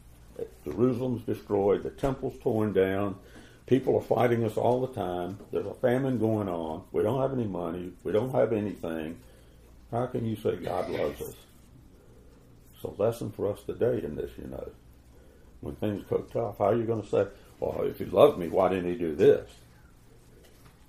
Jerusalem's 0.64 1.22
destroyed. 1.22 1.82
The 1.82 1.90
temple's 1.90 2.38
torn 2.42 2.72
down. 2.72 3.16
People 3.66 3.96
are 3.96 4.02
fighting 4.02 4.44
us 4.44 4.56
all 4.56 4.80
the 4.80 4.92
time. 4.92 5.38
There's 5.52 5.66
a 5.66 5.74
famine 5.74 6.18
going 6.18 6.48
on. 6.48 6.84
We 6.90 7.02
don't 7.02 7.20
have 7.20 7.32
any 7.32 7.46
money. 7.46 7.92
We 8.02 8.12
don't 8.12 8.32
have 8.32 8.52
anything. 8.52 9.18
How 9.90 10.06
can 10.06 10.26
you 10.26 10.36
say 10.36 10.56
God 10.56 10.90
loves 10.90 11.20
us? 11.20 11.34
It's 12.74 12.84
a 12.84 13.02
lesson 13.02 13.30
for 13.30 13.52
us 13.52 13.62
today 13.62 14.02
in 14.02 14.16
this, 14.16 14.30
you 14.38 14.48
know. 14.48 14.70
When 15.60 15.76
things 15.76 16.02
go 16.08 16.18
tough, 16.32 16.58
how 16.58 16.66
are 16.66 16.74
you 16.74 16.84
going 16.84 17.02
to 17.02 17.08
say, 17.08 17.26
well, 17.60 17.82
if 17.82 17.98
he 17.98 18.06
loved 18.06 18.38
me, 18.38 18.48
why 18.48 18.70
didn't 18.70 18.90
he 18.90 18.98
do 18.98 19.14
this? 19.14 19.48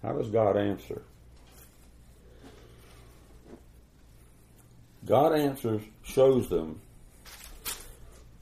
How 0.02 0.14
does 0.14 0.30
God 0.30 0.58
answer? 0.58 1.04
God 5.06 5.34
answers, 5.34 5.82
shows 6.04 6.50
them. 6.50 6.80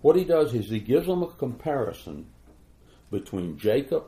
What 0.02 0.16
he 0.16 0.24
does 0.24 0.54
is 0.54 0.70
he 0.70 0.80
gives 0.80 1.08
them 1.08 1.24
a 1.24 1.28
comparison 1.28 2.28
between 3.12 3.58
Jacob 3.58 4.06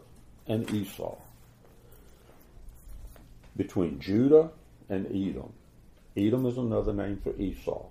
and 0.47 0.69
Esau, 0.71 1.15
between 3.55 3.99
Judah 3.99 4.51
and 4.89 5.07
Edom. 5.07 5.53
Edom 6.15 6.45
is 6.45 6.57
another 6.57 6.93
name 6.93 7.19
for 7.23 7.35
Esau. 7.39 7.85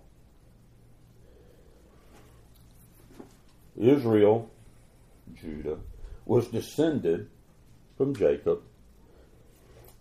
Israel, 3.76 4.50
Judah, 5.34 5.78
was 6.24 6.46
descended 6.48 7.28
from 7.96 8.14
Jacob 8.14 8.62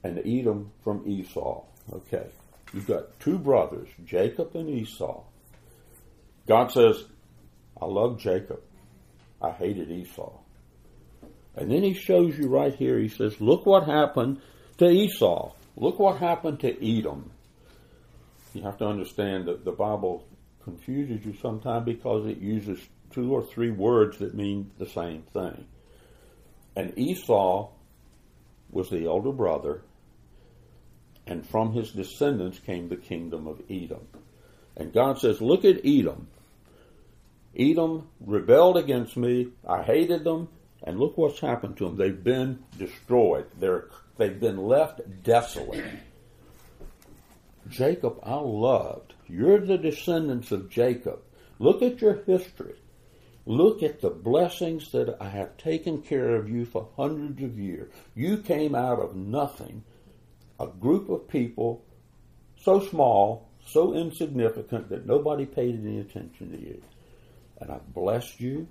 and 0.03 0.19
Edom 0.19 0.71
from 0.83 1.03
Esau. 1.07 1.63
Okay. 1.91 2.27
You've 2.73 2.87
got 2.87 3.19
two 3.19 3.37
brothers, 3.37 3.89
Jacob 4.05 4.55
and 4.55 4.69
Esau. 4.69 5.23
God 6.47 6.71
says, 6.71 7.03
I 7.81 7.85
love 7.85 8.19
Jacob. 8.19 8.61
I 9.41 9.51
hated 9.51 9.91
Esau. 9.91 10.31
And 11.55 11.69
then 11.69 11.83
he 11.83 11.93
shows 11.93 12.37
you 12.37 12.47
right 12.47 12.73
here, 12.73 12.97
he 12.97 13.09
says, 13.09 13.41
look 13.41 13.65
what 13.65 13.85
happened 13.85 14.41
to 14.77 14.89
Esau. 14.89 15.53
Look 15.75 15.99
what 15.99 16.17
happened 16.17 16.61
to 16.61 16.69
Edom 16.69 17.31
you 18.53 18.63
have 18.63 18.77
to 18.77 18.85
understand 18.85 19.45
that 19.45 19.63
the 19.63 19.71
Bible 19.71 20.25
confuses 20.63 21.25
you 21.25 21.33
sometimes 21.41 21.85
because 21.85 22.25
it 22.25 22.37
uses 22.37 22.79
two 23.11 23.33
or 23.33 23.43
three 23.43 23.71
words 23.71 24.17
that 24.19 24.35
mean 24.35 24.71
the 24.77 24.85
same 24.85 25.23
thing. 25.33 25.65
And 26.75 26.97
Esau 26.97 27.69
was 28.69 28.89
the 28.89 29.05
elder 29.05 29.31
brother, 29.31 29.81
and 31.31 31.47
from 31.47 31.71
his 31.71 31.91
descendants 31.91 32.59
came 32.59 32.89
the 32.89 32.97
kingdom 32.97 33.47
of 33.47 33.61
Edom. 33.69 34.05
And 34.75 34.91
God 34.91 35.17
says, 35.17 35.39
Look 35.39 35.63
at 35.63 35.85
Edom. 35.85 36.27
Edom 37.57 38.09
rebelled 38.19 38.75
against 38.75 39.15
me. 39.15 39.47
I 39.65 39.81
hated 39.81 40.25
them. 40.25 40.49
And 40.83 40.99
look 40.99 41.17
what's 41.17 41.39
happened 41.39 41.77
to 41.77 41.85
them. 41.85 41.95
They've 41.95 42.21
been 42.21 42.59
destroyed. 42.77 43.45
They're, 43.57 43.85
they've 44.17 44.41
been 44.41 44.57
left 44.57 44.99
desolate. 45.23 45.85
Jacob 47.69 48.19
I 48.23 48.35
loved. 48.35 49.13
You're 49.29 49.65
the 49.65 49.77
descendants 49.77 50.51
of 50.51 50.69
Jacob. 50.69 51.19
Look 51.59 51.81
at 51.81 52.01
your 52.01 52.23
history. 52.25 52.75
Look 53.45 53.83
at 53.83 54.01
the 54.01 54.09
blessings 54.09 54.91
that 54.91 55.15
I 55.21 55.29
have 55.29 55.55
taken 55.55 56.01
care 56.01 56.35
of 56.35 56.49
you 56.49 56.65
for 56.65 56.89
hundreds 56.97 57.41
of 57.41 57.57
years. 57.57 57.89
You 58.15 58.37
came 58.39 58.75
out 58.75 58.99
of 58.99 59.15
nothing, 59.15 59.83
a 60.61 60.67
group 60.67 61.09
of 61.09 61.27
people 61.27 61.83
so 62.63 62.79
small, 62.79 63.49
so 63.65 63.93
insignificant 63.93 64.89
that 64.89 65.05
nobody 65.05 65.45
paid 65.45 65.79
any 65.83 65.99
attention 65.99 66.51
to 66.51 66.59
you. 66.59 66.81
And 67.59 67.71
I 67.71 67.79
blessed 67.93 68.39
you, 68.39 68.67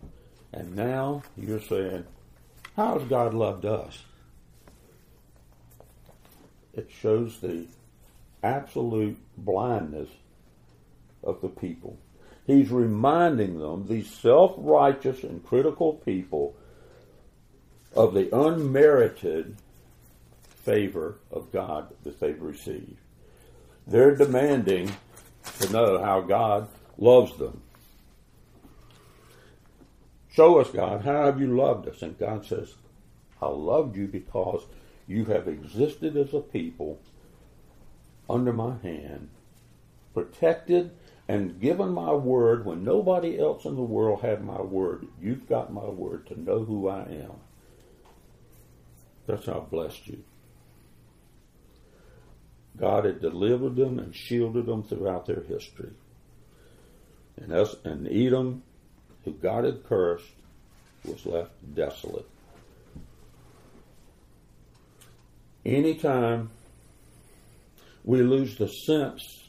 and 0.53 0.74
now 0.74 1.22
you're 1.37 1.61
saying, 1.61 2.05
How 2.76 2.98
has 2.98 3.09
God 3.09 3.35
loved 3.35 3.64
us? 3.64 4.03
It 6.72 6.88
shows 7.00 7.40
the 7.40 7.66
absolute 8.42 9.18
blindness 9.37 10.09
of 11.22 11.40
the 11.40 11.48
people. 11.48 11.98
He's 12.46 12.70
reminding 12.70 13.59
them, 13.59 13.87
these 13.88 14.11
self 14.11 14.55
righteous 14.57 15.22
and 15.22 15.44
critical 15.44 15.94
people, 15.94 16.57
of 17.94 18.14
the 18.14 18.35
unmerited 18.35 19.57
favor 20.62 21.18
of 21.31 21.53
God 21.53 21.92
that 22.05 22.20
they've 22.20 22.40
received. 22.40 22.96
They're 23.87 24.14
demanding 24.14 24.92
to 25.61 25.73
know 25.73 26.03
how 26.03 26.20
God 26.20 26.68
loves 26.99 27.37
them. 27.38 27.62
Show 30.33 30.59
us, 30.59 30.70
God, 30.70 31.03
how 31.03 31.25
have 31.27 31.40
you 31.40 31.57
loved 31.57 31.88
us? 31.88 32.03
And 32.03 32.18
God 32.18 32.46
says, 32.46 32.75
I 33.42 33.46
loved 33.49 33.96
you 33.96 34.07
because 34.07 34.62
you 35.09 35.25
have 35.25 35.49
existed 35.49 36.16
as 36.16 36.33
a 36.35 36.40
people 36.40 37.01
under 38.29 38.53
my 38.53 38.77
hand, 38.79 39.29
protected 40.14 40.92
and 41.27 41.61
given 41.61 41.92
my 41.92 42.12
word 42.12 42.64
when 42.64 42.85
nobody 42.85 43.38
else 43.38 43.64
in 43.64 43.77
the 43.77 43.83
world 43.83 44.20
had 44.20 44.44
my 44.44 44.61
word. 44.61 45.07
You've 45.20 45.49
got 45.49 45.73
my 45.73 45.85
word 45.85 46.27
to 46.29 46.40
know 46.40 46.64
who 46.64 46.88
I 46.88 47.03
am. 47.03 47.33
That's 49.27 49.46
how 49.46 49.53
I 49.53 49.70
blessed 49.70 50.07
you. 50.09 50.25
God 52.79 53.05
had 53.05 53.21
delivered 53.21 53.77
them 53.77 53.99
and 53.99 54.15
shielded 54.15 54.67
them 54.67 54.83
throughout 54.83 55.27
their 55.27 55.43
history. 55.43 55.91
And, 57.37 57.53
us, 57.53 57.75
and 57.85 58.07
Edom, 58.09 58.63
who 59.25 59.33
God 59.33 59.65
had 59.65 59.85
cursed, 59.85 60.25
was 61.05 61.25
left 61.27 61.51
desolate. 61.75 62.29
Anytime 65.65 66.51
we 68.05 68.23
lose 68.23 68.57
the 68.57 68.69
sense 68.69 69.49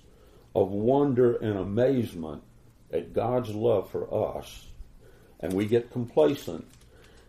of 0.56 0.70
wonder 0.70 1.36
and 1.36 1.58
amazement 1.58 2.44
at 2.92 3.14
God's 3.14 3.50
love 3.50 3.90
for 3.92 4.36
us, 4.36 4.68
and 5.40 5.54
we 5.54 5.66
get 5.66 5.92
complacent, 5.92 6.68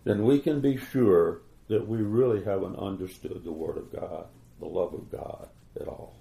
then 0.05 0.25
we 0.25 0.41
can 0.41 0.61
be 0.61 0.77
sure 0.77 1.41
that 1.69 1.87
we 1.87 1.99
really 1.99 2.45
haven't 2.45 2.77
understood 2.77 3.43
the 3.45 3.53
Word 3.53 3.79
of 3.79 3.93
God, 3.93 4.27
the 4.59 4.67
love 4.67 4.93
of 4.95 5.11
God 5.11 5.49
at 5.81 5.89
all. 5.89 6.15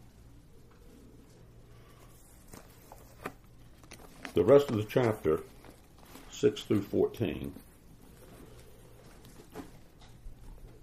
The 4.34 4.44
rest 4.44 4.70
of 4.70 4.78
the 4.78 4.86
chapter, 4.86 5.42
6 6.32 6.64
through 6.64 6.84
14, 6.84 7.54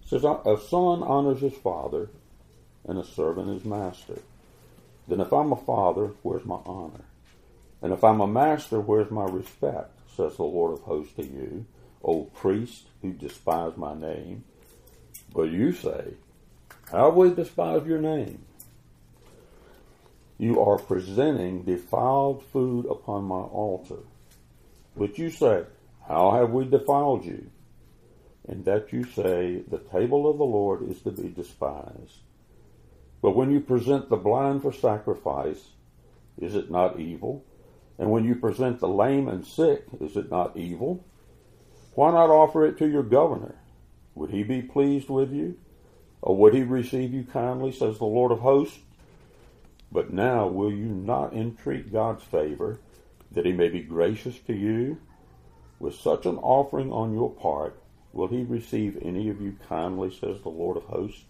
says, 0.04 0.24
A 0.24 0.58
son 0.68 1.02
honors 1.02 1.40
his 1.40 1.54
father, 1.54 2.10
and 2.86 2.98
a 2.98 3.04
servant 3.04 3.48
his 3.48 3.64
master. 3.64 4.20
Then 5.06 5.20
if 5.20 5.32
I'm 5.32 5.52
a 5.52 5.56
father, 5.56 6.12
where's 6.22 6.44
my 6.44 6.58
honor? 6.66 7.04
And 7.80 7.92
if 7.92 8.04
I'm 8.04 8.20
a 8.20 8.26
master, 8.26 8.80
where's 8.80 9.10
my 9.10 9.24
respect? 9.24 9.92
Says 10.14 10.36
the 10.36 10.42
Lord 10.42 10.72
of 10.74 10.84
hosts 10.84 11.14
to 11.14 11.24
you, 11.24 11.64
O 12.04 12.24
priest 12.24 12.88
who 13.02 13.12
despise 13.12 13.76
my 13.76 13.94
name. 13.94 14.44
But 15.32 15.50
you 15.50 15.72
say, 15.72 16.14
How 16.90 17.06
have 17.06 17.14
we 17.14 17.34
despised 17.34 17.86
your 17.86 18.00
name? 18.00 18.44
You 20.38 20.60
are 20.60 20.78
presenting 20.78 21.64
defiled 21.64 22.44
food 22.52 22.86
upon 22.86 23.24
my 23.24 23.40
altar. 23.40 24.04
But 24.96 25.18
you 25.18 25.30
say, 25.30 25.64
How 26.06 26.30
have 26.30 26.50
we 26.50 26.64
defiled 26.64 27.24
you? 27.24 27.50
And 28.46 28.64
that 28.64 28.92
you 28.92 29.02
say, 29.02 29.62
The 29.68 29.78
table 29.78 30.30
of 30.30 30.38
the 30.38 30.44
Lord 30.44 30.88
is 30.88 31.02
to 31.02 31.10
be 31.10 31.28
despised. 31.28 32.18
But 33.20 33.34
when 33.34 33.50
you 33.50 33.58
present 33.58 34.08
the 34.08 34.16
blind 34.16 34.62
for 34.62 34.72
sacrifice, 34.72 35.70
is 36.40 36.54
it 36.54 36.70
not 36.70 37.00
evil? 37.00 37.44
And 37.98 38.12
when 38.12 38.24
you 38.24 38.36
present 38.36 38.78
the 38.78 38.88
lame 38.88 39.26
and 39.26 39.44
sick, 39.44 39.86
is 40.00 40.16
it 40.16 40.30
not 40.30 40.56
evil? 40.56 41.04
Why 41.94 42.12
not 42.12 42.30
offer 42.30 42.64
it 42.64 42.78
to 42.78 42.88
your 42.88 43.02
governor? 43.02 43.56
Would 44.14 44.30
he 44.30 44.44
be 44.44 44.62
pleased 44.62 45.08
with 45.08 45.32
you? 45.32 45.58
Or 46.22 46.36
would 46.36 46.54
he 46.54 46.62
receive 46.62 47.12
you 47.12 47.24
kindly, 47.24 47.72
says 47.72 47.98
the 47.98 48.04
Lord 48.04 48.30
of 48.30 48.38
hosts? 48.38 48.78
But 49.90 50.12
now 50.12 50.46
will 50.46 50.72
you 50.72 50.86
not 50.86 51.32
entreat 51.32 51.92
God's 51.92 52.22
favor, 52.22 52.80
that 53.30 53.46
he 53.46 53.52
may 53.52 53.68
be 53.68 53.80
gracious 53.80 54.38
to 54.40 54.54
you? 54.54 54.98
With 55.78 55.94
such 55.94 56.26
an 56.26 56.36
offering 56.38 56.92
on 56.92 57.14
your 57.14 57.30
part, 57.30 57.80
will 58.12 58.28
he 58.28 58.42
receive 58.42 58.98
any 59.00 59.28
of 59.28 59.40
you 59.40 59.56
kindly, 59.68 60.10
says 60.10 60.42
the 60.42 60.48
Lord 60.48 60.76
of 60.76 60.84
hosts? 60.84 61.24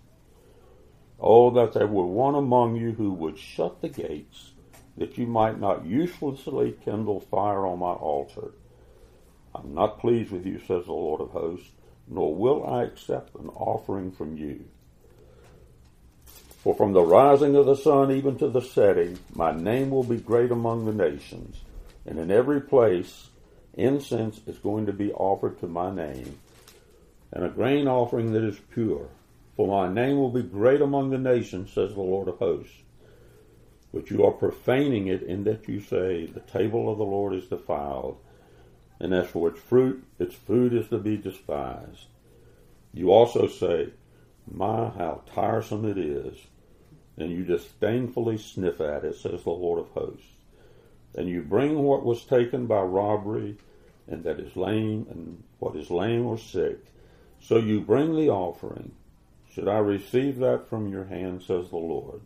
Oh, 1.21 1.51
that 1.51 1.73
there 1.73 1.87
were 1.87 2.07
one 2.07 2.35
among 2.35 2.77
you 2.77 2.93
who 2.93 3.13
would 3.13 3.39
shut 3.39 3.81
the 3.81 3.89
gates, 3.89 4.53
that 4.97 5.19
you 5.19 5.27
might 5.27 5.61
not 5.61 5.85
uselessly 5.85 6.73
kindle 6.85 7.21
fire 7.21 7.67
on 7.67 7.81
my 7.81 7.93
altar. 7.93 8.53
I'm 9.55 9.75
not 9.75 9.99
pleased 9.99 10.31
with 10.31 10.47
you, 10.47 10.59
says 10.59 10.87
the 10.87 10.93
Lord 10.93 11.21
of 11.21 11.31
hosts, 11.31 11.71
nor 12.07 12.35
will 12.35 12.67
I 12.67 12.85
accept 12.85 13.35
an 13.35 13.49
offering 13.51 14.13
from 14.13 14.37
you. 14.37 14.65
For 16.59 16.75
from 16.75 16.93
the 16.93 17.03
rising 17.03 17.55
of 17.55 17.67
the 17.67 17.77
sun 17.77 18.11
even 18.11 18.37
to 18.39 18.49
the 18.49 18.61
setting, 18.61 19.19
my 19.35 19.53
name 19.53 19.91
will 19.91 20.03
be 20.03 20.17
great 20.17 20.51
among 20.51 20.85
the 20.85 20.93
nations, 20.93 21.57
and 22.05 22.19
in 22.19 22.31
every 22.31 22.61
place 22.61 23.31
incense 23.75 24.41
is 24.47 24.59
going 24.59 24.87
to 24.87 24.93
be 24.93 25.13
offered 25.13 25.61
to 25.61 25.69
my 25.69 25.95
name, 25.95 26.39
and 27.33 27.45
a 27.45 27.49
grain 27.49 27.87
offering 27.87 28.33
that 28.33 28.43
is 28.43 28.59
pure. 28.73 29.09
For 29.57 29.69
my 29.69 29.93
name 29.93 30.19
will 30.19 30.31
be 30.31 30.43
great 30.43 30.81
among 30.81 31.11
the 31.11 31.19
nations, 31.19 31.73
says 31.73 31.95
the 31.95 32.01
Lord 32.01 32.29
of 32.29 32.39
hosts. 32.39 32.75
But 33.93 34.11
you 34.11 34.25
are 34.25 34.33
profaning 34.33 35.07
it 35.07 35.23
in 35.23 35.45
that 35.45 35.69
you 35.69 35.81
say, 35.81 36.27
The 36.27 36.41
table 36.41 36.91
of 36.91 36.99
the 36.99 37.05
Lord 37.05 37.35
is 37.35 37.47
defiled, 37.47 38.19
and 39.01 39.15
as 39.15 39.29
for 39.29 39.49
its 39.49 39.61
fruit, 39.61 40.05
its 40.19 40.35
food 40.35 40.75
is 40.75 40.89
to 40.89 40.99
be 40.99 41.17
despised. 41.17 42.07
You 42.93 43.13
also 43.13 43.47
say, 43.47 43.91
My, 44.51 44.91
how 44.91 45.23
tiresome 45.35 45.85
it 45.85 45.99
is, 45.99 46.37
and 47.17 47.31
you 47.31 47.45
disdainfully 47.45 48.39
sniff 48.39 48.81
at 48.81 49.05
it, 49.05 49.17
says 49.17 49.43
the 49.43 49.51
Lord 49.51 49.81
of 49.81 49.89
hosts. 49.91 50.27
And 51.15 51.29
you 51.29 51.43
bring 51.43 51.83
what 51.83 52.05
was 52.05 52.25
taken 52.25 52.67
by 52.67 52.81
robbery, 52.81 53.59
and 54.07 54.25
that 54.25 54.41
is 54.41 54.57
lame, 54.57 55.07
and 55.11 55.43
what 55.59 55.77
is 55.77 55.91
lame 55.91 56.27
or 56.27 56.39
sick. 56.39 56.79
So 57.41 57.59
you 57.59 57.81
bring 57.81 58.15
the 58.15 58.31
offering, 58.31 58.93
should 59.51 59.69
I 59.69 59.79
receive 59.79 60.39
that 60.39 60.69
from 60.69 60.89
your 60.89 61.05
hand, 61.05 61.43
says 61.43 61.71
the 61.71 61.77
Lord? 61.77 62.21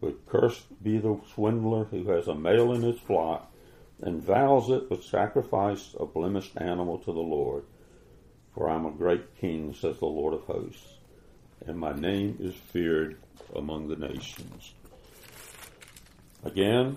But 0.00 0.26
cursed 0.26 0.82
be 0.82 0.98
the 0.98 1.20
swindler 1.34 1.84
who 1.84 2.08
has 2.08 2.28
a 2.28 2.34
male 2.34 2.72
in 2.72 2.82
his 2.82 2.98
flock 2.98 3.52
and 4.00 4.22
vows 4.22 4.68
it 4.68 4.90
with 4.90 5.04
sacrifice 5.04 5.94
a 5.98 6.06
blemished 6.06 6.56
animal 6.56 6.98
to 6.98 7.12
the 7.12 7.20
Lord. 7.20 7.64
For 8.54 8.68
I 8.68 8.74
am 8.74 8.84
a 8.84 8.90
great 8.90 9.36
king, 9.36 9.72
says 9.72 9.98
the 9.98 10.06
Lord 10.06 10.34
of 10.34 10.42
hosts, 10.42 10.91
and 11.66 11.78
my 11.78 11.92
name 11.92 12.36
is 12.40 12.54
feared 12.54 13.16
among 13.54 13.88
the 13.88 13.96
nations. 13.96 14.74
Again, 16.44 16.96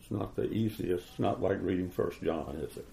it's 0.00 0.10
not 0.10 0.34
the 0.36 0.50
easiest. 0.50 1.08
It's 1.08 1.18
not 1.18 1.42
like 1.42 1.58
reading 1.62 1.90
First 1.90 2.22
John, 2.22 2.56
is 2.56 2.76
it? 2.76 2.86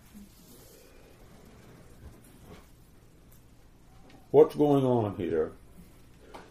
what's 4.31 4.55
going 4.55 4.85
on 4.85 5.15
here 5.15 5.51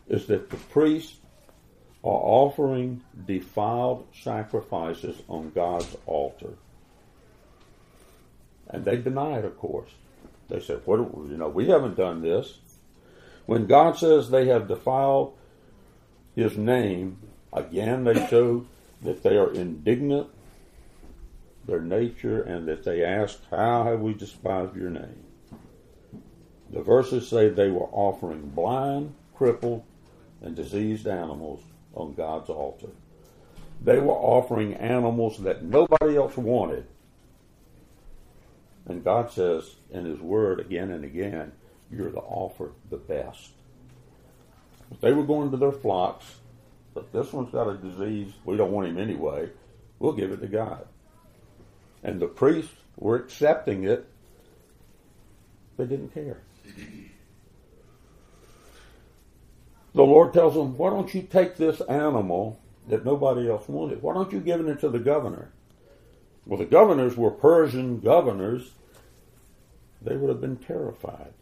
is 0.09 0.27
that 0.27 0.51
the 0.51 0.57
priests 0.57 1.17
are 2.05 2.11
offering 2.11 3.03
defiled 3.27 4.07
sacrifices 4.23 5.17
on 5.29 5.51
God's 5.55 5.97
altar. 6.07 6.55
And 8.69 8.85
they 8.85 8.97
deny 8.97 9.39
it, 9.39 9.45
of 9.45 9.59
course. 9.59 9.91
They 10.49 10.61
said, 10.61 10.83
"What? 10.85 10.99
You 10.99 11.37
know, 11.37 11.49
we 11.49 11.69
haven't 11.69 11.97
done 11.97 12.23
this." 12.23 12.59
When 13.49 13.65
God 13.65 13.97
says 13.97 14.29
they 14.29 14.49
have 14.49 14.69
defiled 14.69 15.33
His 16.35 16.59
name, 16.59 17.17
again 17.51 18.05
they 18.05 18.27
show 18.27 18.67
that 19.01 19.23
they 19.23 19.39
are 19.39 19.51
indignant, 19.51 20.29
their 21.65 21.81
nature, 21.81 22.43
and 22.43 22.69
that 22.69 22.85
they 22.85 23.03
ask, 23.03 23.41
"How 23.49 23.85
have 23.85 24.03
we 24.03 24.13
despised 24.13 24.77
Your 24.77 24.91
name?" 24.91 25.25
The 26.69 26.83
verses 26.83 27.27
say 27.27 27.49
they 27.49 27.71
were 27.71 27.89
offering 27.91 28.51
blind, 28.51 29.15
crippled, 29.35 29.83
and 30.43 30.55
diseased 30.55 31.07
animals 31.07 31.63
on 31.95 32.13
God's 32.13 32.51
altar. 32.51 32.91
They 33.83 33.99
were 33.99 34.13
offering 34.13 34.75
animals 34.75 35.39
that 35.39 35.65
nobody 35.65 36.19
else 36.19 36.37
wanted. 36.37 36.85
And 38.85 39.03
God 39.03 39.31
says 39.31 39.77
in 39.91 40.05
His 40.05 40.21
Word 40.21 40.61
again 40.61 40.91
and 40.91 41.03
again, 41.03 41.53
you're 41.91 42.11
to 42.11 42.19
offer 42.19 42.73
the 42.91 42.97
best. 42.97 43.51
They 45.01 45.13
were 45.13 45.25
going 45.25 45.51
to 45.51 45.57
their 45.57 45.73
flocks, 45.73 46.37
but 46.95 47.13
this 47.13 47.33
one's 47.33 47.53
got 47.53 47.69
a 47.69 47.77
disease, 47.77 48.33
we 48.45 48.57
don't 48.57 48.73
want 48.73 48.89
him 48.89 48.99
anyway, 48.99 49.51
we'll 49.99 50.13
give 50.13 50.33
it 50.33 50.41
to 50.41 50.47
God. 50.47 50.87
And 52.03 52.21
the 52.21 52.27
priests 52.27 52.75
were 52.97 53.17
accepting 53.17 53.85
it, 53.85 54.07
they 55.77 55.85
didn't 55.85 56.15
care. 56.15 56.41
The 59.95 60.03
Lord 60.03 60.33
tells 60.33 60.55
them, 60.55 60.77
Why 60.77 60.91
don't 60.91 61.13
you 61.15 61.23
take 61.23 61.57
this 61.57 61.81
animal 61.83 62.61
that 62.89 63.05
nobody 63.05 63.49
else 63.49 63.69
wanted? 63.69 64.03
Why 64.03 64.15
don't 64.15 64.33
you 64.33 64.41
give 64.41 64.61
it 64.61 64.81
to 64.81 64.89
the 64.89 64.99
governor? 64.99 65.51
Well, 66.47 66.59
the 66.59 66.65
governors 66.65 67.17
were 67.17 67.31
Persian 67.31 68.01
governors. 68.01 68.71
They 70.01 70.17
would 70.17 70.29
have 70.29 70.41
been 70.41 70.57
terrified 70.57 71.33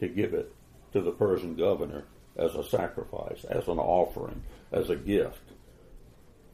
to 0.00 0.08
give 0.08 0.34
it 0.34 0.54
to 0.92 1.00
the 1.00 1.12
Persian 1.12 1.54
governor 1.54 2.04
as 2.36 2.54
a 2.54 2.64
sacrifice, 2.64 3.44
as 3.44 3.68
an 3.68 3.78
offering, 3.78 4.42
as 4.72 4.90
a 4.90 4.96
gift. 4.96 5.42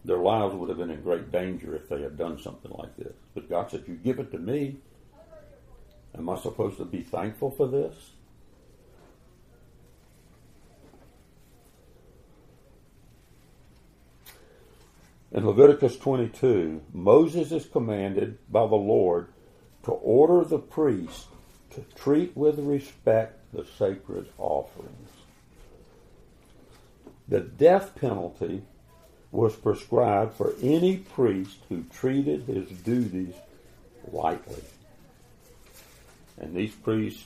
Their 0.04 0.18
lives 0.18 0.54
would 0.54 0.68
have 0.68 0.78
been 0.78 0.90
in 0.90 1.02
great 1.02 1.32
danger 1.32 1.74
if 1.74 1.88
they 1.88 2.02
had 2.02 2.16
done 2.16 2.38
something 2.38 2.70
like 2.72 2.96
this. 2.96 3.14
But 3.34 3.50
God 3.50 3.70
said, 3.70 3.84
You 3.86 3.94
give 3.94 4.18
it 4.18 4.30
to 4.32 4.38
me. 4.38 4.76
Am 6.16 6.28
I 6.28 6.38
supposed 6.38 6.78
to 6.78 6.84
be 6.84 7.02
thankful 7.02 7.50
for 7.50 7.66
this? 7.66 7.94
In 15.32 15.44
Leviticus 15.44 15.98
22, 15.98 16.82
Moses 16.94 17.52
is 17.52 17.66
commanded 17.66 18.38
by 18.50 18.66
the 18.66 18.76
Lord 18.76 19.28
to 19.82 19.90
order 19.90 20.48
the 20.48 20.58
priest 20.58 21.26
to 21.70 21.84
treat 21.94 22.34
with 22.36 22.58
respect 22.58 23.35
the 23.52 23.64
sacred 23.78 24.28
offerings. 24.38 25.10
The 27.28 27.40
death 27.40 27.94
penalty 27.96 28.62
was 29.32 29.56
prescribed 29.56 30.34
for 30.34 30.54
any 30.62 30.98
priest 30.98 31.58
who 31.68 31.84
treated 31.84 32.42
his 32.42 32.68
duties 32.70 33.34
lightly. 34.12 34.62
And 36.38 36.54
these 36.54 36.74
priests 36.74 37.24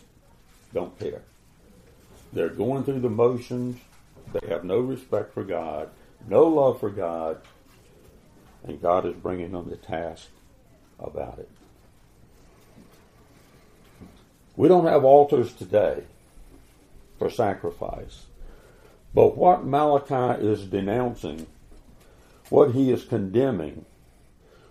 don't 0.73 0.99
care. 0.99 1.23
They're 2.33 2.49
going 2.49 2.85
through 2.85 3.01
the 3.01 3.11
motions. 3.11 3.81
They 4.33 4.49
have 4.49 4.65
no 4.65 4.79
respect 4.79 5.35
for 5.35 5.43
God, 5.43 5.91
no 6.29 6.45
love 6.45 6.81
for 6.81 6.91
God, 6.91 7.41
and 8.65 8.81
God 8.81 9.07
is 9.07 9.15
bringing 9.15 9.53
them 9.53 9.69
the 9.69 9.77
task 9.77 10.29
about 10.99 11.39
it. 11.39 11.49
We 14.61 14.69
don't 14.69 14.85
have 14.85 15.05
altars 15.05 15.55
today 15.55 16.03
for 17.19 17.31
sacrifice. 17.31 18.27
But 19.15 19.35
what 19.35 19.65
Malachi 19.65 20.45
is 20.45 20.67
denouncing, 20.67 21.47
what 22.51 22.73
he 22.73 22.93
is 22.93 23.03
condemning, 23.05 23.87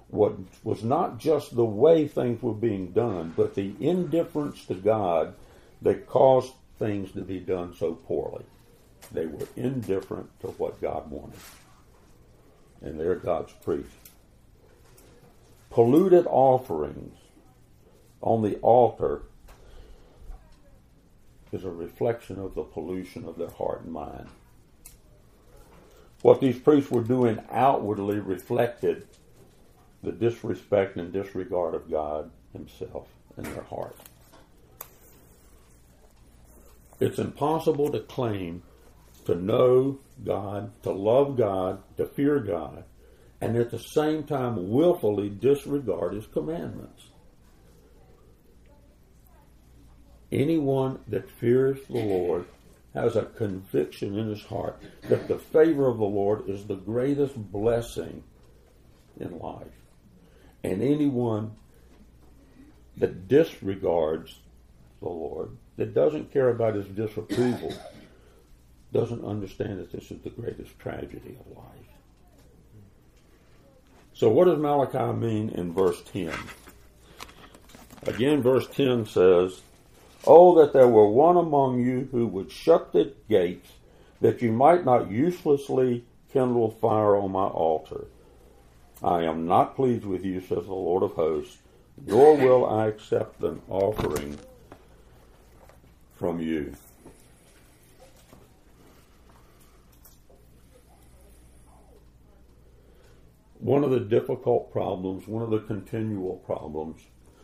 what 0.09 0.33
was 0.63 0.83
not 0.83 1.17
just 1.17 1.55
the 1.55 1.65
way 1.65 2.07
things 2.07 2.43
were 2.43 2.53
being 2.53 2.91
done, 2.91 3.33
but 3.35 3.55
the 3.55 3.73
indifference 3.79 4.63
to 4.65 4.75
God 4.75 5.33
that 5.81 6.05
caused 6.05 6.53
things 6.77 7.11
to 7.13 7.21
be 7.21 7.39
done 7.39 7.73
so 7.75 7.95
poorly. 7.95 8.45
They 9.11 9.25
were 9.25 9.47
indifferent 9.55 10.39
to 10.41 10.49
what 10.49 10.79
God 10.79 11.09
wanted. 11.09 11.39
And 12.83 12.99
they're 12.99 13.15
God's 13.15 13.53
priests. 13.63 14.11
Polluted 15.71 16.27
offerings 16.27 17.17
on 18.21 18.43
the 18.43 18.57
altar 18.57 19.23
is 21.51 21.63
a 21.63 21.69
reflection 21.69 22.39
of 22.39 22.55
the 22.55 22.63
pollution 22.63 23.25
of 23.25 23.37
their 23.37 23.49
heart 23.49 23.81
and 23.81 23.91
mind. 23.91 24.27
What 26.21 26.41
these 26.41 26.59
priests 26.59 26.91
were 26.91 27.03
doing 27.03 27.39
outwardly 27.49 28.19
reflected 28.19 29.07
the 30.03 30.11
disrespect 30.11 30.97
and 30.97 31.11
disregard 31.11 31.75
of 31.75 31.89
God 31.89 32.31
Himself 32.53 33.07
in 33.37 33.43
their 33.43 33.63
heart. 33.63 33.95
It's 36.99 37.19
impossible 37.19 37.91
to 37.91 37.99
claim 37.99 38.63
to 39.25 39.35
know 39.35 39.99
God, 40.23 40.71
to 40.83 40.91
love 40.91 41.37
God, 41.37 41.81
to 41.97 42.05
fear 42.05 42.39
God, 42.39 42.83
and 43.39 43.55
at 43.55 43.71
the 43.71 43.79
same 43.79 44.23
time 44.23 44.69
willfully 44.69 45.29
disregard 45.29 46.13
His 46.13 46.27
commandments. 46.27 47.08
Anyone 50.31 50.99
that 51.07 51.29
fears 51.29 51.79
the 51.87 51.97
Lord 51.97 52.45
has 52.93 53.15
a 53.15 53.23
conviction 53.23 54.17
in 54.17 54.29
his 54.29 54.43
heart 54.43 54.81
that 55.03 55.27
the 55.27 55.37
favor 55.37 55.87
of 55.87 55.97
the 55.97 56.05
Lord 56.05 56.49
is 56.49 56.65
the 56.65 56.75
greatest 56.75 57.35
blessing 57.51 58.23
in 59.19 59.39
life. 59.39 59.67
And 60.63 60.81
anyone 60.81 61.55
that 62.97 63.27
disregards 63.27 64.39
the 64.99 65.09
Lord, 65.09 65.57
that 65.77 65.93
doesn't 65.93 66.33
care 66.33 66.49
about 66.49 66.75
his 66.75 66.87
disapproval, 66.87 67.73
doesn't 68.91 69.23
understand 69.23 69.79
that 69.79 69.91
this 69.91 70.11
is 70.11 70.21
the 70.21 70.29
greatest 70.29 70.77
tragedy 70.79 71.37
of 71.39 71.57
life. 71.57 71.65
So, 74.13 74.29
what 74.29 74.45
does 74.45 74.59
Malachi 74.59 75.13
mean 75.13 75.49
in 75.49 75.73
verse 75.73 76.01
10? 76.11 76.33
Again, 78.03 78.41
verse 78.41 78.67
10 78.67 79.05
says, 79.05 79.61
Oh, 80.27 80.55
that 80.59 80.73
there 80.73 80.87
were 80.87 81.07
one 81.07 81.37
among 81.37 81.79
you 81.79 82.09
who 82.11 82.27
would 82.27 82.51
shut 82.51 82.91
the 82.91 83.13
gates, 83.29 83.71
that 84.21 84.41
you 84.41 84.51
might 84.51 84.85
not 84.85 85.09
uselessly 85.09 86.03
kindle 86.31 86.69
fire 86.69 87.15
on 87.15 87.31
my 87.31 87.45
altar. 87.45 88.05
I 89.01 89.23
am 89.23 89.47
not 89.47 89.75
pleased 89.75 90.05
with 90.05 90.25
you, 90.25 90.41
says 90.41 90.65
the 90.65 90.73
Lord 90.73 91.03
of 91.03 91.13
hosts, 91.13 91.57
nor 92.05 92.35
will 92.35 92.65
I 92.65 92.87
accept 92.87 93.41
an 93.43 93.61
offering 93.69 94.37
from 96.15 96.41
you. 96.41 96.73
One 103.59 103.83
of 103.83 103.91
the 103.91 103.99
difficult 103.99 104.71
problems, 104.71 105.27
one 105.27 105.43
of 105.43 105.49
the 105.49 105.59
continual 105.59 106.37
problems 106.45 107.01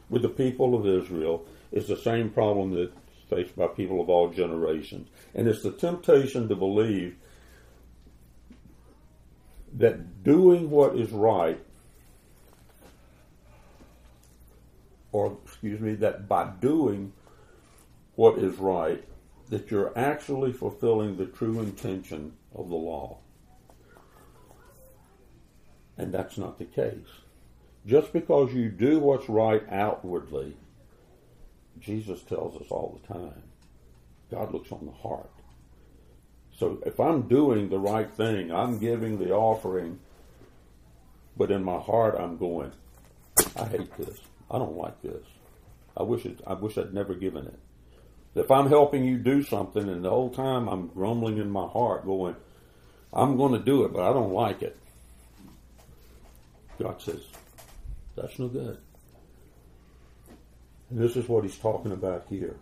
with 0.09 0.21
the 0.21 0.29
people 0.29 0.75
of 0.75 0.87
Israel 0.87 1.45
is 1.75 1.87
the 1.87 1.97
same 1.97 2.29
problem 2.31 2.73
that's 2.73 2.91
faced 3.29 3.55
by 3.55 3.67
people 3.67 4.01
of 4.01 4.09
all 4.09 4.29
generations. 4.29 5.09
And 5.35 5.47
it's 5.47 5.61
the 5.61 5.71
temptation 5.71 6.47
to 6.47 6.55
believe 6.55 7.17
that 9.73 10.23
doing 10.23 10.69
what 10.69 10.95
is 10.95 11.11
right, 11.11 11.59
or 15.11 15.37
excuse 15.45 15.81
me, 15.81 15.95
that 15.95 16.29
by 16.29 16.45
doing 16.61 17.11
what 18.15 18.37
is 18.37 18.57
right, 18.57 19.03
that 19.49 19.69
you're 19.69 19.97
actually 19.97 20.53
fulfilling 20.53 21.17
the 21.17 21.25
true 21.25 21.59
intention 21.59 22.33
of 22.55 22.69
the 22.69 22.75
law. 22.75 23.17
And 25.97 26.13
that's 26.13 26.37
not 26.37 26.57
the 26.57 26.65
case. 26.65 27.07
Just 27.85 28.13
because 28.13 28.53
you 28.53 28.69
do 28.69 28.99
what's 28.99 29.29
right 29.29 29.61
outwardly, 29.69 30.55
Jesus 31.85 32.23
tells 32.23 32.59
us 32.59 32.67
all 32.71 32.99
the 32.99 33.13
time, 33.13 33.43
God 34.31 34.51
looks 34.51 34.71
on 34.71 34.85
the 34.85 34.91
heart. 34.91 35.29
So 36.57 36.81
if 36.85 36.99
I'm 36.99 37.27
doing 37.27 37.69
the 37.69 37.77
right 37.77 38.11
thing, 38.11 38.51
I'm 38.51 38.79
giving 38.79 39.19
the 39.19 39.31
offering, 39.33 39.99
but 41.37 41.51
in 41.51 41.63
my 41.63 41.77
heart 41.77 42.15
I'm 42.19 42.37
going, 42.37 42.71
I 43.55 43.65
hate 43.65 43.95
this. 43.97 44.17
I 44.49 44.57
don't 44.57 44.77
like 44.77 44.99
this. 45.01 45.23
I 45.95 46.03
wish 46.03 46.25
it, 46.25 46.39
I 46.47 46.53
wish 46.53 46.77
I'd 46.77 46.93
never 46.93 47.13
given 47.13 47.45
it. 47.45 47.59
If 48.33 48.49
I'm 48.49 48.67
helping 48.67 49.05
you 49.05 49.17
do 49.17 49.43
something 49.43 49.87
and 49.87 50.03
the 50.03 50.09
whole 50.09 50.29
time 50.29 50.67
I'm 50.67 50.87
grumbling 50.87 51.37
in 51.37 51.49
my 51.49 51.67
heart 51.67 52.05
going, 52.05 52.35
I'm 53.13 53.37
going 53.37 53.53
to 53.53 53.59
do 53.59 53.85
it, 53.85 53.93
but 53.93 54.09
I 54.09 54.11
don't 54.11 54.33
like 54.33 54.61
it. 54.61 54.77
God 56.79 57.01
says, 57.01 57.21
that's 58.15 58.37
no 58.39 58.47
good. 58.47 58.77
This 60.95 61.17
is 61.17 61.27
what 61.27 61.43
he's 61.43 61.57
talking 61.57 61.91
about 61.91 62.25
here. 62.29 62.55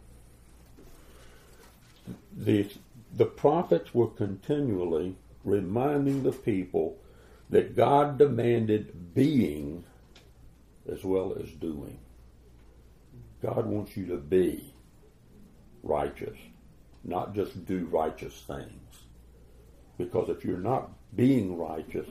The, 2.36 2.67
the 3.15 3.27
prophets 3.27 3.93
were 3.93 4.07
continually 4.07 5.15
reminding 5.43 6.23
the 6.23 6.31
people 6.31 6.97
that 7.51 7.75
God 7.75 8.17
demanded 8.17 9.13
being 9.13 9.84
as 10.91 11.03
well 11.03 11.38
as 11.39 11.47
doing. 11.51 11.99
God 13.43 13.67
wants 13.67 13.95
you 13.95 14.07
to 14.07 14.17
be 14.17 14.73
righteous, 15.84 16.38
not 17.03 17.36
just 17.36 17.67
do 17.67 17.86
righteous 17.86 18.43
things. 18.47 19.03
Because 19.99 20.29
if 20.29 20.43
you're 20.43 20.57
not 20.57 20.89
being 21.15 21.55
righteous 21.55 22.07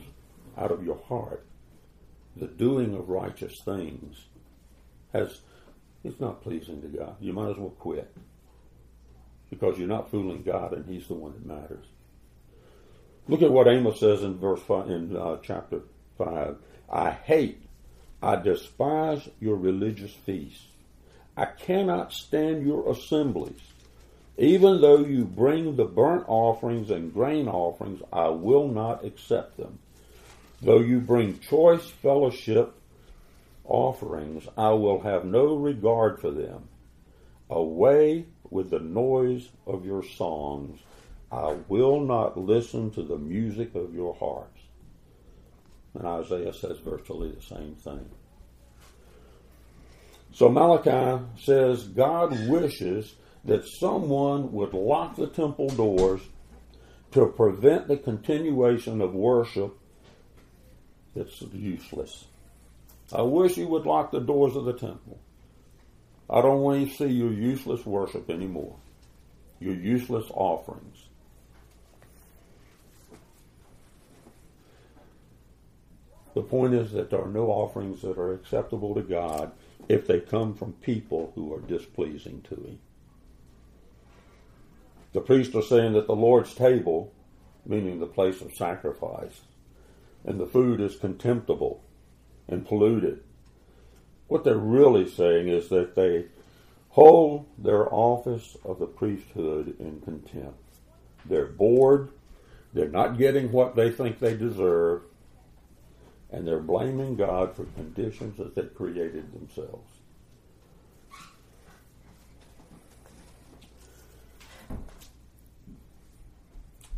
out 0.57 0.71
of 0.71 0.85
your 0.85 1.01
heart, 1.09 1.45
the 2.37 2.47
doing 2.47 2.95
of 2.95 3.09
righteous 3.09 3.59
things 3.59 4.23
has 5.11 5.41
it's 6.03 6.19
not 6.19 6.41
pleasing 6.43 6.81
to 6.81 6.87
God. 6.87 7.15
You 7.19 7.33
might 7.33 7.51
as 7.51 7.57
well 7.57 7.69
quit 7.69 8.13
because 9.49 9.77
you're 9.77 9.87
not 9.87 10.11
fooling 10.11 10.43
God, 10.43 10.73
and 10.73 10.85
He's 10.85 11.07
the 11.07 11.13
one 11.13 11.33
that 11.33 11.45
matters. 11.45 11.85
Look 13.27 13.41
at 13.41 13.51
what 13.51 13.67
Amos 13.67 13.99
says 13.99 14.23
in 14.23 14.37
verse 14.37 14.61
five, 14.61 14.89
in 14.89 15.15
uh, 15.15 15.37
chapter 15.41 15.81
five. 16.17 16.57
I 16.91 17.11
hate, 17.11 17.61
I 18.21 18.35
despise 18.35 19.27
your 19.39 19.55
religious 19.55 20.13
feasts. 20.25 20.65
I 21.35 21.45
cannot 21.45 22.13
stand 22.13 22.65
your 22.65 22.91
assemblies. 22.91 23.61
Even 24.37 24.81
though 24.81 24.99
you 25.05 25.25
bring 25.25 25.75
the 25.75 25.85
burnt 25.85 26.25
offerings 26.27 26.89
and 26.89 27.13
grain 27.13 27.47
offerings, 27.47 28.01
I 28.11 28.29
will 28.29 28.67
not 28.67 29.05
accept 29.05 29.57
them. 29.57 29.79
Though 30.61 30.79
you 30.79 30.99
bring 30.99 31.39
choice 31.39 31.87
fellowship 31.87 32.73
offerings, 33.65 34.47
I 34.57 34.69
will 34.69 35.01
have 35.01 35.25
no 35.25 35.55
regard 35.55 36.19
for 36.19 36.31
them. 36.31 36.69
Away 37.49 38.25
with 38.49 38.69
the 38.69 38.79
noise 38.79 39.49
of 39.65 39.85
your 39.85 40.03
songs. 40.03 40.79
I 41.31 41.57
will 41.67 42.01
not 42.01 42.37
listen 42.37 42.91
to 42.91 43.03
the 43.03 43.17
music 43.17 43.73
of 43.75 43.93
your 43.93 44.15
harps. 44.15 44.61
And 45.95 46.05
Isaiah 46.05 46.53
says 46.53 46.77
virtually 46.79 47.31
the 47.31 47.41
same 47.41 47.75
thing. 47.75 48.09
So 50.33 50.49
Malachi 50.49 51.23
says 51.39 51.83
God 51.87 52.47
wishes 52.47 53.15
that 53.45 53.65
someone 53.65 54.51
would 54.51 54.73
lock 54.73 55.15
the 55.15 55.27
temple 55.27 55.69
doors 55.69 56.21
to 57.11 57.27
prevent 57.27 57.87
the 57.87 57.97
continuation 57.97 59.01
of 59.01 59.13
worship 59.13 59.77
that's 61.15 61.41
useless. 61.41 62.25
I 63.13 63.21
wish 63.21 63.57
you 63.57 63.67
would 63.67 63.85
lock 63.85 64.11
the 64.11 64.19
doors 64.19 64.55
of 64.55 64.65
the 64.65 64.73
temple. 64.73 65.19
I 66.27 66.41
don't 66.41 66.61
want 66.61 66.89
to 66.89 66.95
see 66.95 67.13
your 67.13 67.31
useless 67.31 67.85
worship 67.85 68.29
anymore, 68.29 68.75
your 69.59 69.75
useless 69.75 70.25
offerings. 70.31 70.97
The 76.33 76.41
point 76.41 76.73
is 76.73 76.91
that 76.93 77.11
there 77.11 77.21
are 77.21 77.29
no 77.29 77.51
offerings 77.51 78.01
that 78.01 78.17
are 78.17 78.33
acceptable 78.33 78.95
to 78.95 79.03
God 79.03 79.51
if 79.87 80.07
they 80.07 80.19
come 80.19 80.55
from 80.55 80.73
people 80.73 81.31
who 81.35 81.53
are 81.53 81.61
displeasing 81.61 82.41
to 82.49 82.55
Him. 82.55 82.79
The 85.11 85.21
priests 85.21 85.53
are 85.53 85.61
saying 85.61 85.93
that 85.93 86.07
the 86.07 86.15
Lord's 86.15 86.55
table, 86.55 87.13
meaning 87.63 87.99
the 87.99 88.07
place 88.07 88.41
of 88.41 88.55
sacrifice, 88.55 89.41
and 90.25 90.39
the 90.39 90.47
food 90.47 90.81
is 90.81 90.95
contemptible 90.95 91.83
and 92.47 92.65
polluted. 92.65 93.23
What 94.27 94.43
they're 94.43 94.57
really 94.57 95.09
saying 95.09 95.47
is 95.47 95.69
that 95.69 95.95
they 95.95 96.25
hold 96.89 97.45
their 97.57 97.91
office 97.93 98.55
of 98.63 98.79
the 98.79 98.85
priesthood 98.85 99.75
in 99.79 100.01
contempt. 100.01 100.59
They're 101.25 101.47
bored. 101.47 102.09
They're 102.73 102.89
not 102.89 103.17
getting 103.17 103.51
what 103.51 103.75
they 103.75 103.89
think 103.89 104.19
they 104.19 104.35
deserve. 104.35 105.03
And 106.31 106.47
they're 106.47 106.59
blaming 106.59 107.15
God 107.15 107.55
for 107.55 107.65
conditions 107.65 108.37
that 108.37 108.55
they 108.55 108.63
created 108.63 109.31
themselves. 109.33 109.89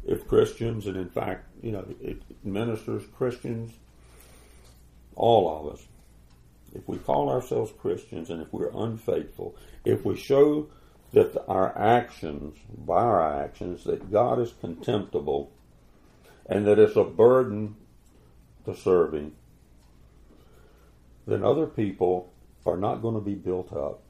If 0.06 0.28
Christians, 0.28 0.88
and 0.88 0.96
in 0.96 1.10
fact, 1.10 1.46
you 1.62 1.72
know, 1.72 1.86
it, 2.02 2.22
ministers, 2.44 3.04
Christians, 3.18 3.72
all 5.16 5.68
of 5.68 5.74
us, 5.74 5.86
if 6.74 6.88
we 6.88 6.98
call 6.98 7.30
ourselves 7.30 7.72
Christians 7.80 8.30
and 8.30 8.42
if 8.42 8.52
we're 8.52 8.72
unfaithful, 8.76 9.56
if 9.86 10.04
we 10.04 10.16
show 10.18 10.68
that 11.14 11.42
our 11.48 11.78
actions, 11.78 12.58
by 12.78 13.02
our 13.02 13.44
actions, 13.44 13.86
that 13.86 14.12
God 14.12 14.40
is 14.40 14.54
contemptible 14.60 15.52
and 16.46 16.68
that 16.68 16.80
it's 16.80 16.98
a 16.98 17.04
burden 17.04 17.76
to 18.66 18.76
serve 18.76 19.14
Him, 19.14 19.34
then 21.26 21.44
other 21.44 21.66
people 21.66 22.32
are 22.66 22.78
not 22.78 23.02
going 23.02 23.16
to 23.16 23.22
be 23.22 23.36
built 23.36 23.72
up. 23.74 24.02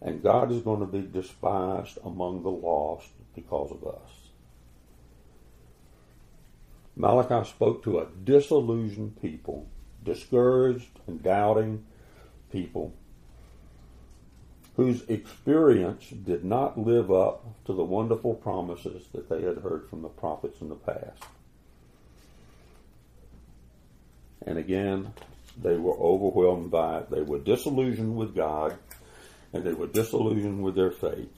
And 0.00 0.22
God 0.22 0.50
is 0.50 0.62
going 0.62 0.80
to 0.80 0.86
be 0.86 1.02
despised 1.02 1.98
among 2.04 2.42
the 2.42 2.50
lost 2.50 3.08
because 3.34 3.70
of 3.70 3.86
us. 3.86 4.10
Malachi 6.96 7.48
spoke 7.48 7.82
to 7.84 7.98
a 7.98 8.06
disillusioned 8.24 9.20
people, 9.20 9.66
discouraged 10.04 10.88
and 11.06 11.22
doubting 11.22 11.84
people 12.52 12.92
whose 14.76 15.02
experience 15.08 16.08
did 16.08 16.44
not 16.44 16.78
live 16.78 17.10
up 17.12 17.44
to 17.66 17.72
the 17.72 17.84
wonderful 17.84 18.34
promises 18.34 19.04
that 19.12 19.28
they 19.28 19.42
had 19.42 19.58
heard 19.58 19.86
from 19.88 20.02
the 20.02 20.08
prophets 20.08 20.60
in 20.60 20.68
the 20.68 20.74
past. 20.74 21.22
And 24.46 24.56
again, 24.56 25.12
they 25.60 25.76
were 25.76 25.96
overwhelmed 25.98 26.70
by 26.70 27.00
it. 27.00 27.10
They 27.10 27.20
were 27.20 27.38
disillusioned 27.38 28.16
with 28.16 28.34
God, 28.34 28.78
and 29.52 29.64
they 29.64 29.74
were 29.74 29.86
disillusioned 29.86 30.62
with 30.62 30.76
their 30.76 30.90
faith. 30.90 31.28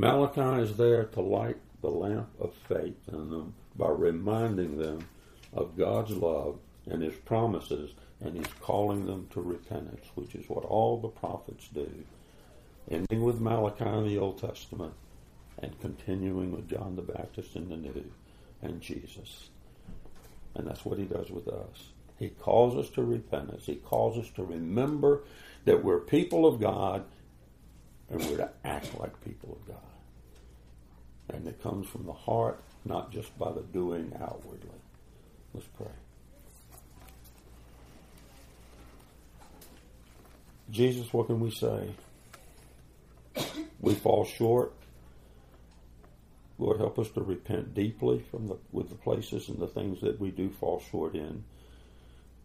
Malachi 0.00 0.62
is 0.62 0.78
there 0.78 1.04
to 1.04 1.20
light 1.20 1.58
the 1.82 1.90
lamp 1.90 2.30
of 2.40 2.54
faith 2.66 2.96
in 3.12 3.28
them 3.28 3.52
by 3.76 3.90
reminding 3.90 4.78
them 4.78 5.06
of 5.52 5.76
God's 5.76 6.12
love 6.12 6.58
and 6.86 7.02
His 7.02 7.14
promises, 7.16 7.90
and 8.22 8.34
He's 8.34 8.54
calling 8.62 9.04
them 9.04 9.28
to 9.32 9.42
repentance, 9.42 10.06
which 10.14 10.34
is 10.34 10.48
what 10.48 10.64
all 10.64 10.98
the 10.98 11.08
prophets 11.08 11.68
do. 11.74 11.86
Ending 12.90 13.22
with 13.22 13.42
Malachi 13.42 13.84
in 13.84 14.06
the 14.06 14.16
Old 14.16 14.40
Testament 14.40 14.94
and 15.58 15.78
continuing 15.82 16.50
with 16.50 16.70
John 16.70 16.96
the 16.96 17.02
Baptist 17.02 17.54
in 17.54 17.68
the 17.68 17.76
New 17.76 18.10
and 18.62 18.80
Jesus. 18.80 19.50
And 20.54 20.66
that's 20.66 20.86
what 20.86 20.98
He 20.98 21.04
does 21.04 21.28
with 21.30 21.46
us. 21.46 21.90
He 22.18 22.30
calls 22.30 22.74
us 22.74 22.88
to 22.94 23.02
repentance. 23.02 23.66
He 23.66 23.74
calls 23.74 24.16
us 24.16 24.30
to 24.36 24.44
remember 24.44 25.24
that 25.66 25.84
we're 25.84 26.00
people 26.00 26.46
of 26.46 26.58
God 26.58 27.04
and 28.10 28.20
we're 28.24 28.36
to 28.38 28.50
act 28.64 28.98
like 28.98 29.24
people 29.24 29.58
of 29.60 29.66
God. 29.68 31.36
And 31.36 31.46
it 31.46 31.62
comes 31.62 31.88
from 31.88 32.06
the 32.06 32.12
heart, 32.12 32.60
not 32.84 33.12
just 33.12 33.36
by 33.38 33.52
the 33.52 33.62
doing 33.62 34.12
outwardly. 34.20 34.70
Let's 35.54 35.66
pray. 35.76 35.86
Jesus, 40.70 41.12
what 41.12 41.26
can 41.26 41.40
we 41.40 41.50
say? 41.50 41.90
We 43.80 43.94
fall 43.94 44.24
short. 44.24 44.72
Lord, 46.58 46.78
help 46.78 46.98
us 46.98 47.08
to 47.10 47.22
repent 47.22 47.74
deeply 47.74 48.22
from 48.30 48.46
the 48.46 48.58
with 48.70 48.90
the 48.90 48.94
places 48.94 49.48
and 49.48 49.58
the 49.58 49.66
things 49.66 50.00
that 50.02 50.20
we 50.20 50.30
do 50.30 50.50
fall 50.50 50.82
short 50.90 51.14
in, 51.14 51.42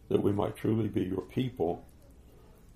that 0.08 0.22
we 0.22 0.32
might 0.32 0.56
truly 0.56 0.88
be 0.88 1.02
your 1.02 1.20
people, 1.20 1.84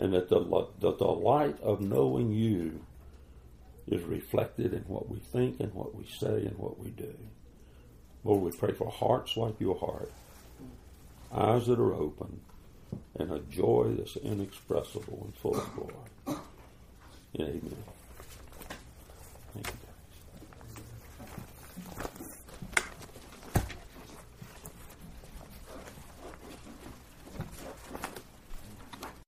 and 0.00 0.14
that 0.14 0.30
the 0.30 0.40
the 0.80 1.04
light 1.04 1.60
of 1.60 1.82
knowing 1.82 2.32
you 2.32 2.80
is 3.86 4.02
reflected 4.04 4.72
in 4.72 4.82
what 4.82 5.10
we 5.10 5.18
think 5.18 5.60
and 5.60 5.74
what 5.74 5.94
we 5.94 6.06
say 6.06 6.46
and 6.46 6.56
what 6.58 6.78
we 6.78 6.90
do. 6.90 7.14
Lord, 8.24 8.42
we 8.42 8.50
pray 8.52 8.72
for 8.72 8.90
hearts 8.90 9.36
like 9.36 9.60
your 9.60 9.78
heart, 9.78 10.10
eyes 11.32 11.66
that 11.66 11.78
are 11.78 11.94
open, 11.94 12.40
and 13.18 13.30
a 13.30 13.40
joy 13.40 13.94
that's 13.98 14.16
inexpressible 14.16 15.22
and 15.24 15.34
full 15.36 15.56
of 15.56 15.74
glory. 15.74 15.94
Amen. 17.38 17.76